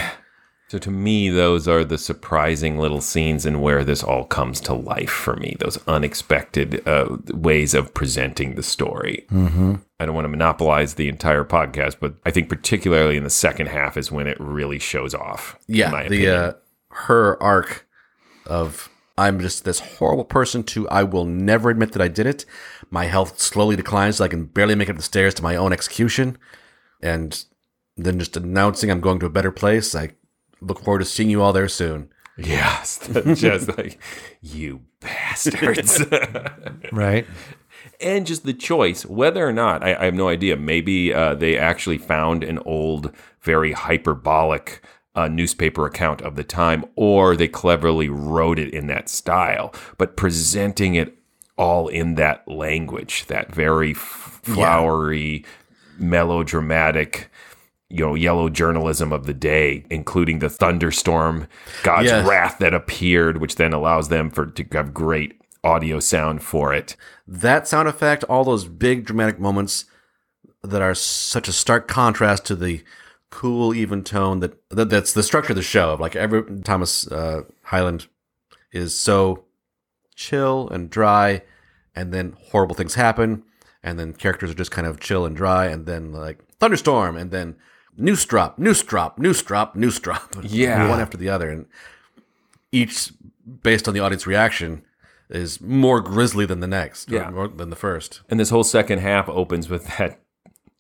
[0.68, 4.74] so to me those are the surprising little scenes and where this all comes to
[4.74, 9.76] life for me those unexpected uh, ways of presenting the story Mm-hmm.
[10.00, 13.68] I don't want to monopolize the entire podcast, but I think particularly in the second
[13.68, 15.58] half is when it really shows off.
[15.68, 16.54] in Yeah, my the uh,
[16.90, 17.88] her arc
[18.46, 22.46] of I'm just this horrible person to I will never admit that I did it.
[22.92, 25.56] My health slowly declines, so I can barely make it up the stairs to my
[25.56, 26.38] own execution,
[27.02, 27.44] and
[27.96, 29.96] then just announcing I'm going to a better place.
[29.96, 30.12] I
[30.62, 32.10] look forward to seeing you all there soon.
[32.38, 33.00] yes,
[33.36, 34.00] just like
[34.42, 36.04] you bastards.
[36.92, 37.26] Right.
[38.00, 40.56] and just the choice, whether or not I, I have no idea.
[40.58, 44.82] Maybe uh, they actually found an old, very hyperbolic
[45.16, 50.16] uh, newspaper account of the time, or they cleverly wrote it in that style, but
[50.16, 51.18] presenting it
[51.58, 55.44] all in that language, that very f- flowery,
[55.98, 57.30] melodramatic.
[57.90, 61.48] You know, yellow journalism of the day, including the thunderstorm,
[61.84, 62.28] God's Yes.
[62.28, 66.98] wrath that appeared, which then allows them for to have great audio sound for it.
[67.26, 69.86] That sound effect, all those big dramatic moments
[70.64, 72.84] that are such a stark contrast to the
[73.30, 75.92] cool, even tone that, that that's the structure of the show.
[75.92, 78.08] Of like every Thomas uh, Hyland
[78.74, 79.46] is so
[80.16, 81.42] chill and dry,
[81.96, 83.44] and then horrible things happen,
[83.82, 87.32] and then characters are just kind of chill and dry, and then like thunderstorm, and
[87.32, 87.56] then
[87.98, 90.36] noose drop, noose drop, noose drop, noose drop.
[90.44, 90.90] Yeah.
[90.90, 91.66] one after the other, and
[92.72, 93.12] each
[93.64, 94.84] based on the audience reaction
[95.30, 97.30] is more grisly than the next, or Yeah.
[97.30, 98.22] more than the first.
[98.30, 100.20] And this whole second half opens with that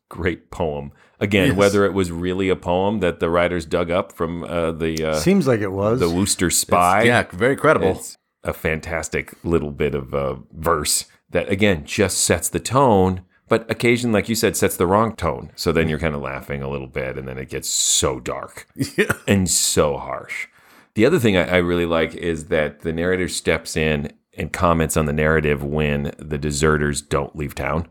[0.10, 0.92] great poem.
[1.20, 1.58] Again, Yes.
[1.58, 5.14] whether it was really a poem that the writers dug up from uh, the uh,
[5.16, 6.00] Seems like it was.
[6.00, 7.04] the Worcester Spy.
[7.04, 7.92] yeah, very credible.
[7.92, 13.70] It's a fantastic little bit of uh, verse that again just sets the tone, but
[13.72, 15.52] occasion, like you said, sets the wrong tone.
[15.56, 18.68] So then you're kind of laughing a little bit, and then it gets so dark
[19.28, 20.48] and so harsh.
[20.96, 24.98] The other thing I, I really like is that the narrator steps in and comments
[24.98, 27.88] on the narrative when the deserters don't leave town.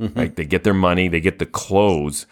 [0.00, 0.16] Mhm.
[0.16, 2.26] Like they get their money, they get the clothes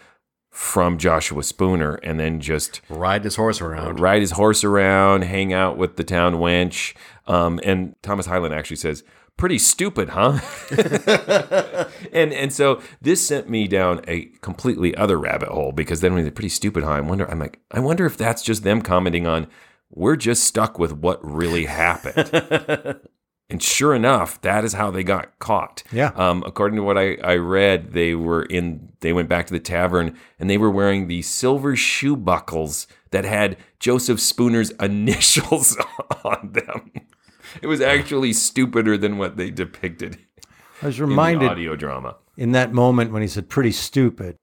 [0.51, 5.53] from Joshua Spooner, and then just ride his horse around, ride his horse around, hang
[5.53, 6.95] out with the town wench.
[7.27, 9.03] Um, and Thomas Hyland actually says,
[9.37, 10.39] "Pretty stupid, huh?"
[12.11, 16.23] and and so this sent me down a completely other rabbit hole because then when
[16.23, 16.91] he's pretty stupid, huh?
[16.91, 17.29] I wonder.
[17.29, 19.47] I'm like, I wonder if that's just them commenting on
[19.89, 22.99] we're just stuck with what really happened.
[23.49, 25.81] And sure enough, that is how they got caught.
[25.91, 26.11] Yeah.
[26.15, 28.91] Um, according to what I, I read, they were in.
[28.99, 33.23] They went back to the tavern and they were wearing the silver shoe buckles that
[33.23, 35.77] had Joseph Spooner's initials
[36.25, 36.91] on them.
[37.61, 40.17] It was actually stupider than what they depicted.
[40.81, 42.17] I was reminded audio drama.
[42.35, 44.37] in that moment when he said pretty stupid.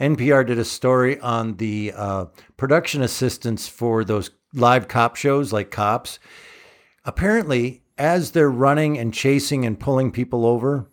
[0.00, 2.26] NPR did a story on the uh,
[2.56, 6.18] production assistants for those live cop shows like Cops.
[7.04, 10.86] Apparently, as they're running and chasing and pulling people over,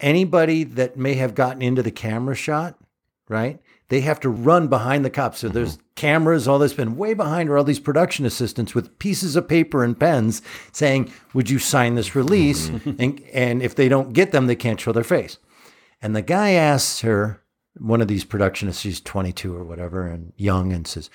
[0.00, 2.76] anybody that may have gotten into the camera shot,
[3.28, 3.60] right?
[3.90, 5.40] They have to run behind the cops.
[5.40, 5.54] So mm-hmm.
[5.54, 9.48] there's cameras, all this, been way behind are all these production assistants with pieces of
[9.48, 10.40] paper and pens
[10.72, 12.70] saying, Would you sign this release?
[12.70, 13.02] Mm-hmm.
[13.02, 15.38] and, and if they don't get them, they can't show their face.
[16.00, 17.42] And the guy asks her,
[17.78, 21.10] one of these productionists, she's 22 or whatever, and young, and says,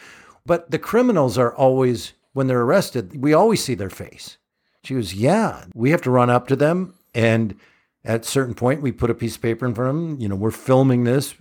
[0.46, 4.38] But the criminals are always, when they're arrested, we always see their face.
[4.84, 6.96] She goes, Yeah, we have to run up to them.
[7.14, 7.56] And
[8.04, 10.20] at a certain point, we put a piece of paper in front of them.
[10.20, 11.36] You know, we're filming this.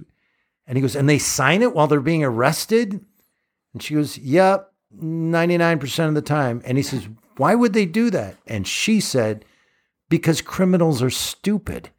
[0.67, 3.05] And he goes, And they sign it while they're being arrested?
[3.73, 6.63] And she goes, Yep, 99% of the time.
[6.65, 8.37] And he says, Why would they do that?
[8.47, 9.45] And she said,
[10.09, 11.91] Because criminals are stupid.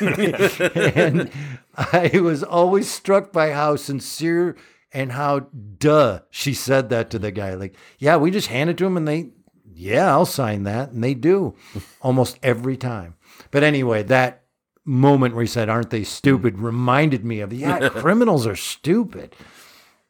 [0.00, 1.30] and
[1.76, 4.56] I was always struck by how sincere
[4.92, 5.40] and how
[5.78, 7.54] duh she said that to the guy.
[7.54, 9.30] Like, yeah, we just hand it to him and they,
[9.74, 10.90] yeah, I'll sign that.
[10.90, 11.54] And they do
[12.00, 13.14] almost every time.
[13.50, 14.44] But anyway, that
[14.88, 19.36] moment where he said, aren't they stupid, reminded me of, yeah, criminals are stupid.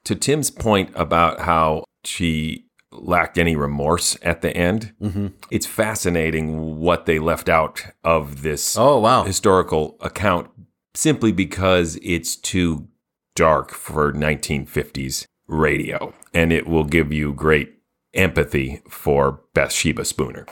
[0.04, 5.32] To Tim's point about how she lacked any remorse at the end, Mhm.
[5.50, 9.24] it's fascinating what they left out of this Oh, wow.
[9.24, 10.48] historical account
[10.94, 12.88] simply because it's too
[13.36, 16.14] dark for 1950s radio.
[16.32, 17.74] And it will give you great
[18.14, 20.46] empathy for Bathsheba Spooner.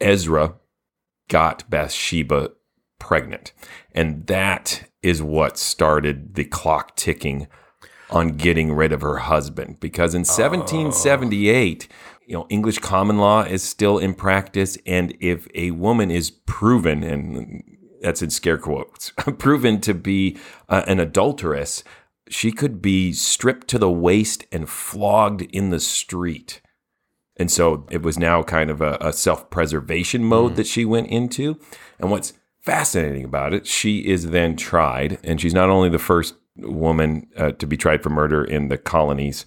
[0.00, 0.54] Ezra
[1.28, 2.50] got Bathsheba
[3.00, 3.52] pregnant.
[3.92, 7.48] And that is what started the clock ticking
[8.10, 9.80] on getting rid of her husband.
[9.80, 11.88] Because in 1778,
[12.26, 14.78] you know, English common law is still in practice.
[14.86, 17.64] And if a woman is proven, and
[18.00, 20.36] that's in scare quotes, proven to be
[20.68, 21.82] uh, an adulteress,
[22.28, 26.60] she could be stripped to the waist and flogged in the street.
[27.36, 31.08] And so it was now kind of a, a self preservation mode that she went
[31.08, 31.58] into.
[31.98, 32.34] And what's
[32.70, 37.52] fascinating about it, she is then tried, and she's not only the first woman uh,
[37.52, 39.44] to be tried for murder in the colonies,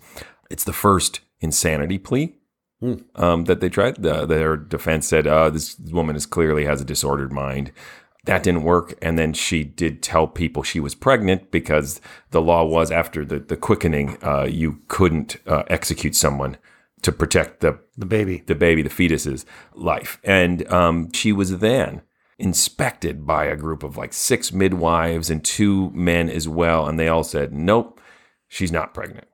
[0.49, 2.36] it's the first insanity plea.
[3.15, 3.95] Um, that they tried.
[4.03, 7.71] The, their defense said, uh, "This woman is clearly has a disordered mind."
[8.26, 12.01] That didn't work, and then she did tell people she was pregnant because
[12.32, 16.57] the law was after the the quickening, uh, you couldn't uh, execute someone
[17.03, 18.43] to protect the The baby.
[18.47, 20.19] the baby, the fetus's life.
[20.24, 22.01] And um, she was then
[22.39, 26.88] inspected by a group of like six midwives and two men as well.
[26.88, 28.01] And they all said, nope,
[28.47, 29.27] she's not pregnant.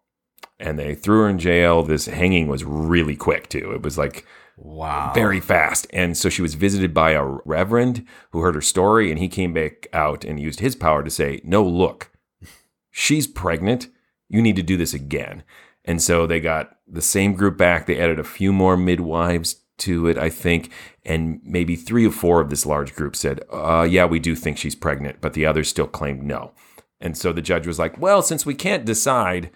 [0.59, 1.83] And they threw her in jail.
[1.83, 3.71] This hanging was really quick, too.
[3.71, 4.25] It was like,
[4.57, 5.13] Wow.
[5.15, 5.87] very fast.
[5.93, 9.53] And so she was visited by a reverend who heard her story, and he came
[9.53, 12.11] back out and used his power to say, No, look,
[12.91, 13.87] she's pregnant.
[14.27, 15.43] You need to do this again.
[15.85, 17.85] And so they got the same group back.
[17.85, 20.71] They added a few more midwives to it, I think.
[21.05, 24.57] And maybe three or four of this large group said, uh, Yeah, we do think
[24.57, 25.21] she's pregnant.
[25.21, 26.51] But the others still claimed no.
[27.01, 29.51] And so the judge was like, well, since we can't decide,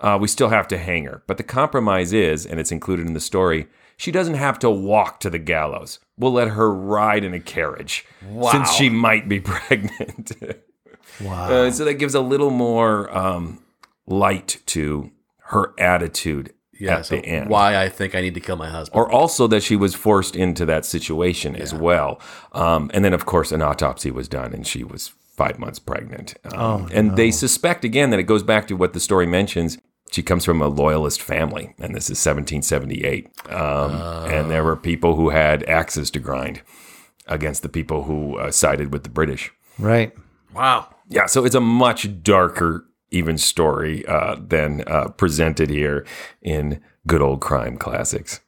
[0.00, 1.22] uh, we still have to hang her.
[1.26, 5.18] But the compromise is, and it's included in the story, she doesn't have to walk
[5.20, 5.98] to the gallows.
[6.16, 8.52] We'll let her ride in a carriage Wow.
[8.52, 10.32] since she might be pregnant.
[11.20, 11.50] Wow.
[11.50, 13.62] Uh, so that gives a little more um,
[14.06, 15.10] light to
[15.48, 17.48] her attitude Yeah, at so the end.
[17.50, 18.98] why I think I need to kill my husband.
[18.98, 22.20] Or also that she was forced into that situation as well.
[22.52, 26.34] Um, and then, of course, an autopsy was done and she was five months pregnant.
[26.46, 29.78] Um, Oh, and they suspect, again, that it goes back to what the story mentions.
[30.12, 33.28] She comes from a loyalist family, and this is 1778.
[33.50, 33.90] Um,
[34.30, 36.62] And there were people who had axes to grind
[37.26, 39.50] against the people who uh, sided with the British.
[39.78, 40.12] Right.
[40.54, 40.94] Wow.
[41.08, 46.04] Yeah, so it's a much darker, even story uh, than uh, presented here
[46.42, 48.40] in good old crime classics.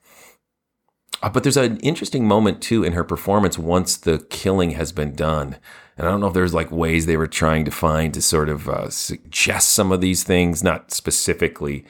[1.22, 5.14] Uh, but there's an interesting moment too in her performance once the killing has been
[5.14, 5.56] done.
[5.96, 8.48] And I don't know if there's like ways they were trying to find to sort
[8.48, 11.84] of uh, suggest some of these things, not specifically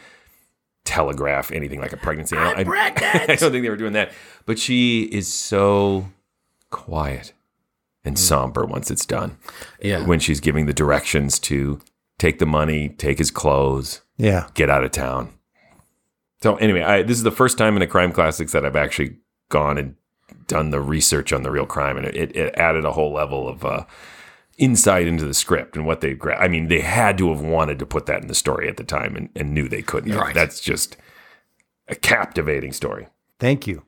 [0.84, 2.36] telegraph anything like a pregnancy.
[2.36, 2.92] I don't, I-
[3.28, 4.12] I don't think they were doing that.
[4.46, 6.08] But she is so
[6.70, 7.32] quiet
[8.04, 9.36] and somber once it's done.
[9.82, 10.06] Yeah.
[10.06, 11.80] When she's giving the directions to
[12.18, 14.48] take the money, take his clothes, Yeah.
[14.54, 15.32] get out of town.
[16.42, 19.16] So anyway, I, this is the first time in a crime classics that I've actually
[19.48, 19.94] gone and
[20.46, 23.64] done the research on the real crime, and it, it added a whole level of
[23.64, 23.84] uh,
[24.56, 26.14] insight into the script and what they.
[26.14, 28.76] Gra- I mean, they had to have wanted to put that in the story at
[28.76, 30.14] the time, and, and knew they couldn't.
[30.14, 30.34] Right.
[30.34, 30.96] That's just
[31.88, 33.08] a captivating story.
[33.40, 33.82] Thank you.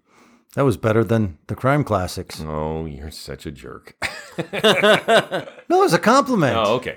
[0.56, 2.40] That was better than the crime classics.
[2.44, 3.94] Oh, you're such a jerk.
[5.68, 6.56] No, it was a compliment.
[6.56, 6.96] Oh, okay.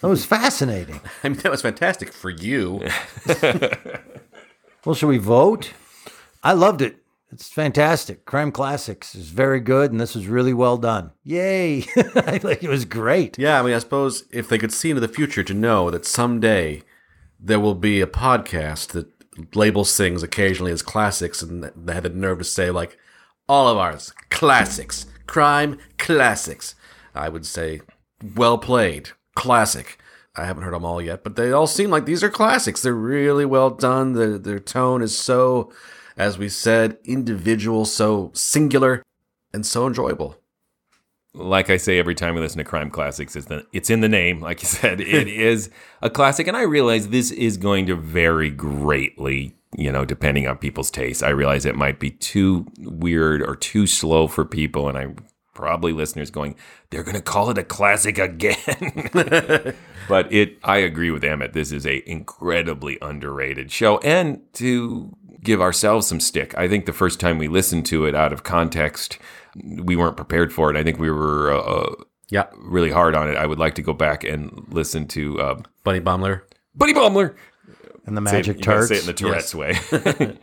[0.00, 1.00] That was fascinating.
[1.24, 2.82] I mean, that was fantastic for you.
[4.86, 5.72] Well, should we vote?
[6.44, 6.98] I loved it.
[7.32, 8.24] It's fantastic.
[8.24, 11.10] Crime Classics is very good, and this was really well done.
[11.24, 11.78] Yay!
[12.14, 13.36] I think it was great.
[13.36, 16.06] Yeah, I mean, I suppose if they could see into the future to know that
[16.06, 16.84] someday
[17.40, 19.08] there will be a podcast that
[19.56, 22.96] labels things occasionally as classics and they had the nerve to say, like,
[23.48, 26.76] all of ours, classics, crime classics.
[27.12, 27.80] I would say,
[28.36, 29.98] well played, classic.
[30.34, 32.82] I haven't heard them all yet, but they all seem like these are classics.
[32.82, 34.12] They're really well done.
[34.14, 35.72] Their, their tone is so,
[36.16, 39.02] as we said, individual, so singular,
[39.54, 40.36] and so enjoyable.
[41.32, 44.08] like I say every time we listen to crime classics, is that it's in the
[44.08, 44.40] name.
[44.40, 45.70] Like you said, it is
[46.02, 49.54] a classic, and I realize this is going to vary greatly.
[49.76, 51.22] You know, depending on people's tastes.
[51.22, 55.14] I realize it might be too weird or too slow for people, and I
[55.56, 56.54] probably listeners going,
[56.90, 59.10] they're going to call it a classic again.
[60.08, 61.54] but it, I agree with Emmett.
[61.54, 66.92] This is a incredibly underrated show, and to give ourselves some stick, I think the
[66.92, 69.18] first time we listened to it out of context,
[69.64, 70.76] we weren't prepared for it.
[70.76, 71.94] I think we were uh, uh,
[72.28, 73.36] yeah really hard on it.
[73.36, 76.42] I would like to go back and listen to uh, Bunny Baumler.
[76.74, 77.34] Bunny Baumler.
[78.04, 79.78] And the Say it- Magic you gotta Say it in the Tourette's way.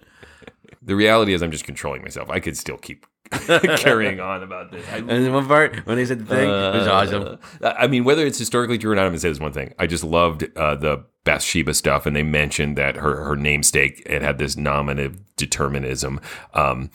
[0.83, 2.29] the reality is, I'm just controlling myself.
[2.29, 3.05] I could still keep
[3.77, 4.85] carrying on about this.
[4.91, 7.39] I, And then one part when he said the thing, it was awesome.
[7.61, 9.73] Uh, I mean, whether it's historically true or not, I'm gonna say this one thing.
[9.79, 14.21] I just loved uh, the Bathsheba stuff, and they mentioned that her her namesake it
[14.21, 16.19] had this nominative determinism.
[16.53, 16.91] Um,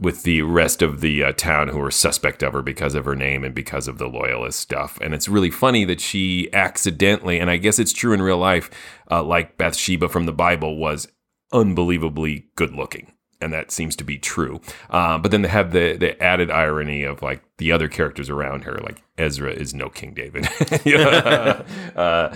[0.00, 3.16] with the rest of the uh, town who were suspect of her because of her
[3.16, 4.96] name and because of the loyalist stuff.
[5.00, 8.70] And it's really funny that she accidentally, and I guess it's true in real life,
[9.10, 11.08] uh, like Bathsheba from the Bible, was
[11.52, 13.12] unbelievably good looking.
[13.40, 14.60] And that seems to be true.
[14.90, 18.64] Uh, but then they have the, the added irony of like the other characters around
[18.64, 20.48] her, like Ezra is no King David.
[21.96, 22.34] Uh,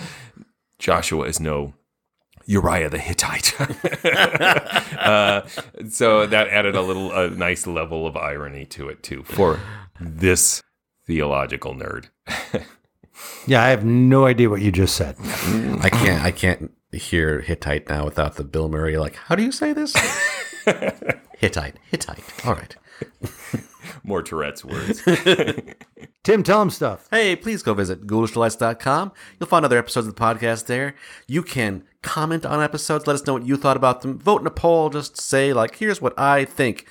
[0.78, 1.74] Joshua is no
[2.46, 3.60] Uriah the Hittite.
[4.98, 5.46] uh,
[5.88, 9.60] so that added a little, a nice level of irony to it too for
[10.00, 10.62] this
[11.06, 12.08] theological nerd.
[13.46, 15.16] Yeah, I have no idea what you just said.
[15.20, 16.22] I can't.
[16.24, 18.96] I can't hear Hittite now without the Bill Murray.
[18.96, 19.94] Like, how do you say this?
[21.38, 21.76] Hittite.
[21.90, 22.46] Hittite.
[22.46, 22.76] All right.
[24.04, 25.02] More Tourette's words.
[26.22, 27.08] Tim, tell him stuff.
[27.10, 29.12] Hey, please go visit ghoulishdelights.com.
[29.40, 30.94] You'll find other episodes of the podcast there.
[31.26, 33.06] You can comment on episodes.
[33.06, 34.18] Let us know what you thought about them.
[34.18, 34.88] Vote in a poll.
[34.90, 36.86] Just say, like, here's what I think.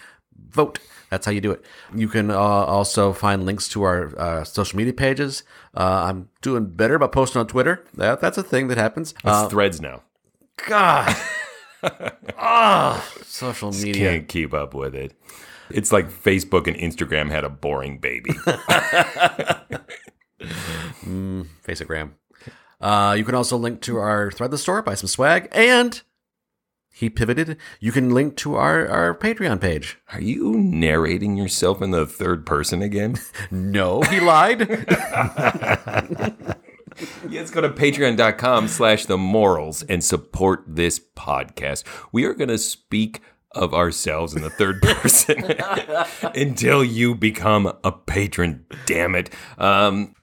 [0.50, 0.80] Vote.
[1.10, 1.64] That's how you do it.
[1.96, 5.44] You can uh, also find links to our uh, social media pages.
[5.76, 7.86] Uh, I'm doing better about posting on Twitter.
[7.94, 9.12] That, that's a thing that happens.
[9.12, 10.04] It's Uh, threads now.
[10.68, 11.16] God.
[12.38, 14.12] Ah, social Just media.
[14.12, 15.14] Can't keep up with it.
[15.70, 18.32] It's like Facebook and Instagram had a boring baby.
[20.42, 22.12] mm, Faceagram.
[22.80, 26.02] Uh, you can also link to our Threadless store, buy some swag, and
[26.94, 27.58] he pivoted.
[27.80, 30.00] You can link to our, our Patreon page.
[30.12, 33.18] Are you narrating yourself in the third person again?
[33.52, 34.68] No, he lied.
[37.30, 41.84] Yes, go to patreon.com slash the morals and support this podcast.
[42.12, 43.22] We are going to speak
[43.52, 45.44] of ourselves in the third person
[46.36, 49.30] until you become a patron, damn it.
[49.58, 50.16] Um,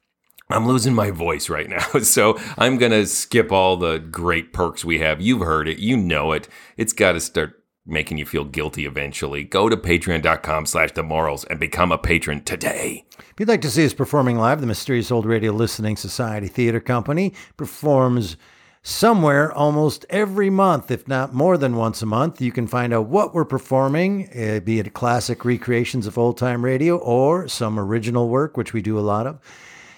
[0.51, 4.85] I'm losing my voice right now, so I'm going to skip all the great perks
[4.85, 5.21] we have.
[5.21, 5.79] You've heard it.
[5.79, 6.49] You know it.
[6.77, 7.58] It's got to start
[7.89, 9.45] making you feel guilty eventually.
[9.45, 13.05] Go to patreon.com slash the morals and become a patron today.
[13.19, 16.81] If you'd like to see us performing live, the Mysterious Old Radio Listening Society Theater
[16.81, 18.37] Company performs
[18.83, 22.41] somewhere almost every month, if not more than once a month.
[22.41, 26.65] You can find out what we're performing, uh, be it classic recreations of old time
[26.65, 29.41] radio or some original work, which we do a lot of.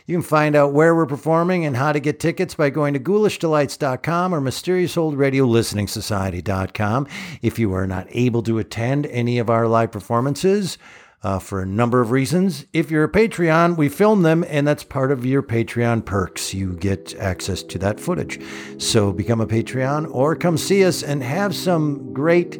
[0.06, 3.00] You can find out where we're performing and how to get tickets by going to
[3.00, 7.06] ghoulishdelights.com or mysteriousOldRadioListeningsSociety.com.
[7.42, 10.78] If you are not able to attend any of our live performances,
[11.22, 12.66] uh, for a number of reasons.
[12.72, 16.54] If you're a Patreon, we film them, and that's part of your Patreon perks.
[16.54, 18.40] You get access to that footage.
[18.78, 22.54] So become a Patreon or come see us and have some great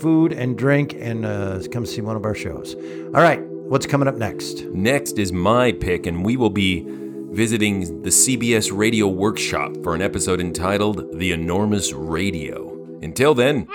[0.00, 2.74] food and drink and uh, come see one of our shows.
[3.14, 4.64] All right, what's coming up next?
[4.66, 6.84] Next is my pick, and we will be
[7.30, 12.72] visiting the CBS Radio Workshop for an episode entitled The Enormous Radio.
[13.02, 13.68] Until then,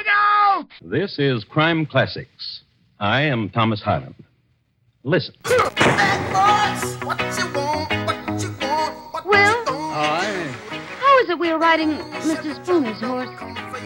[0.82, 2.62] This is Crime Classics.
[3.00, 4.16] I am Thomas Hyland.
[5.04, 5.36] Listen.
[9.26, 9.64] Will?
[9.68, 10.56] Aye.
[11.00, 12.64] How is it we're riding Mr.
[12.64, 13.30] Spooner's horse?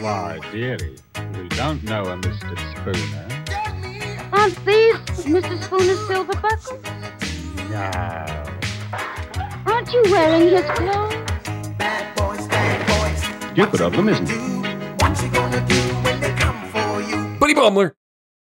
[0.02, 0.96] Why, dearie,
[1.40, 2.56] we don't know a Mr.
[2.76, 3.35] Spooner.
[4.36, 5.58] Aren't these Mr.
[5.62, 6.78] Spooner's silver buckles?
[7.70, 7.90] No.
[9.66, 11.14] Aren't you wearing his clothes?
[13.52, 14.46] Stupid of them, isn't it?
[17.40, 17.94] Buddy Bumler.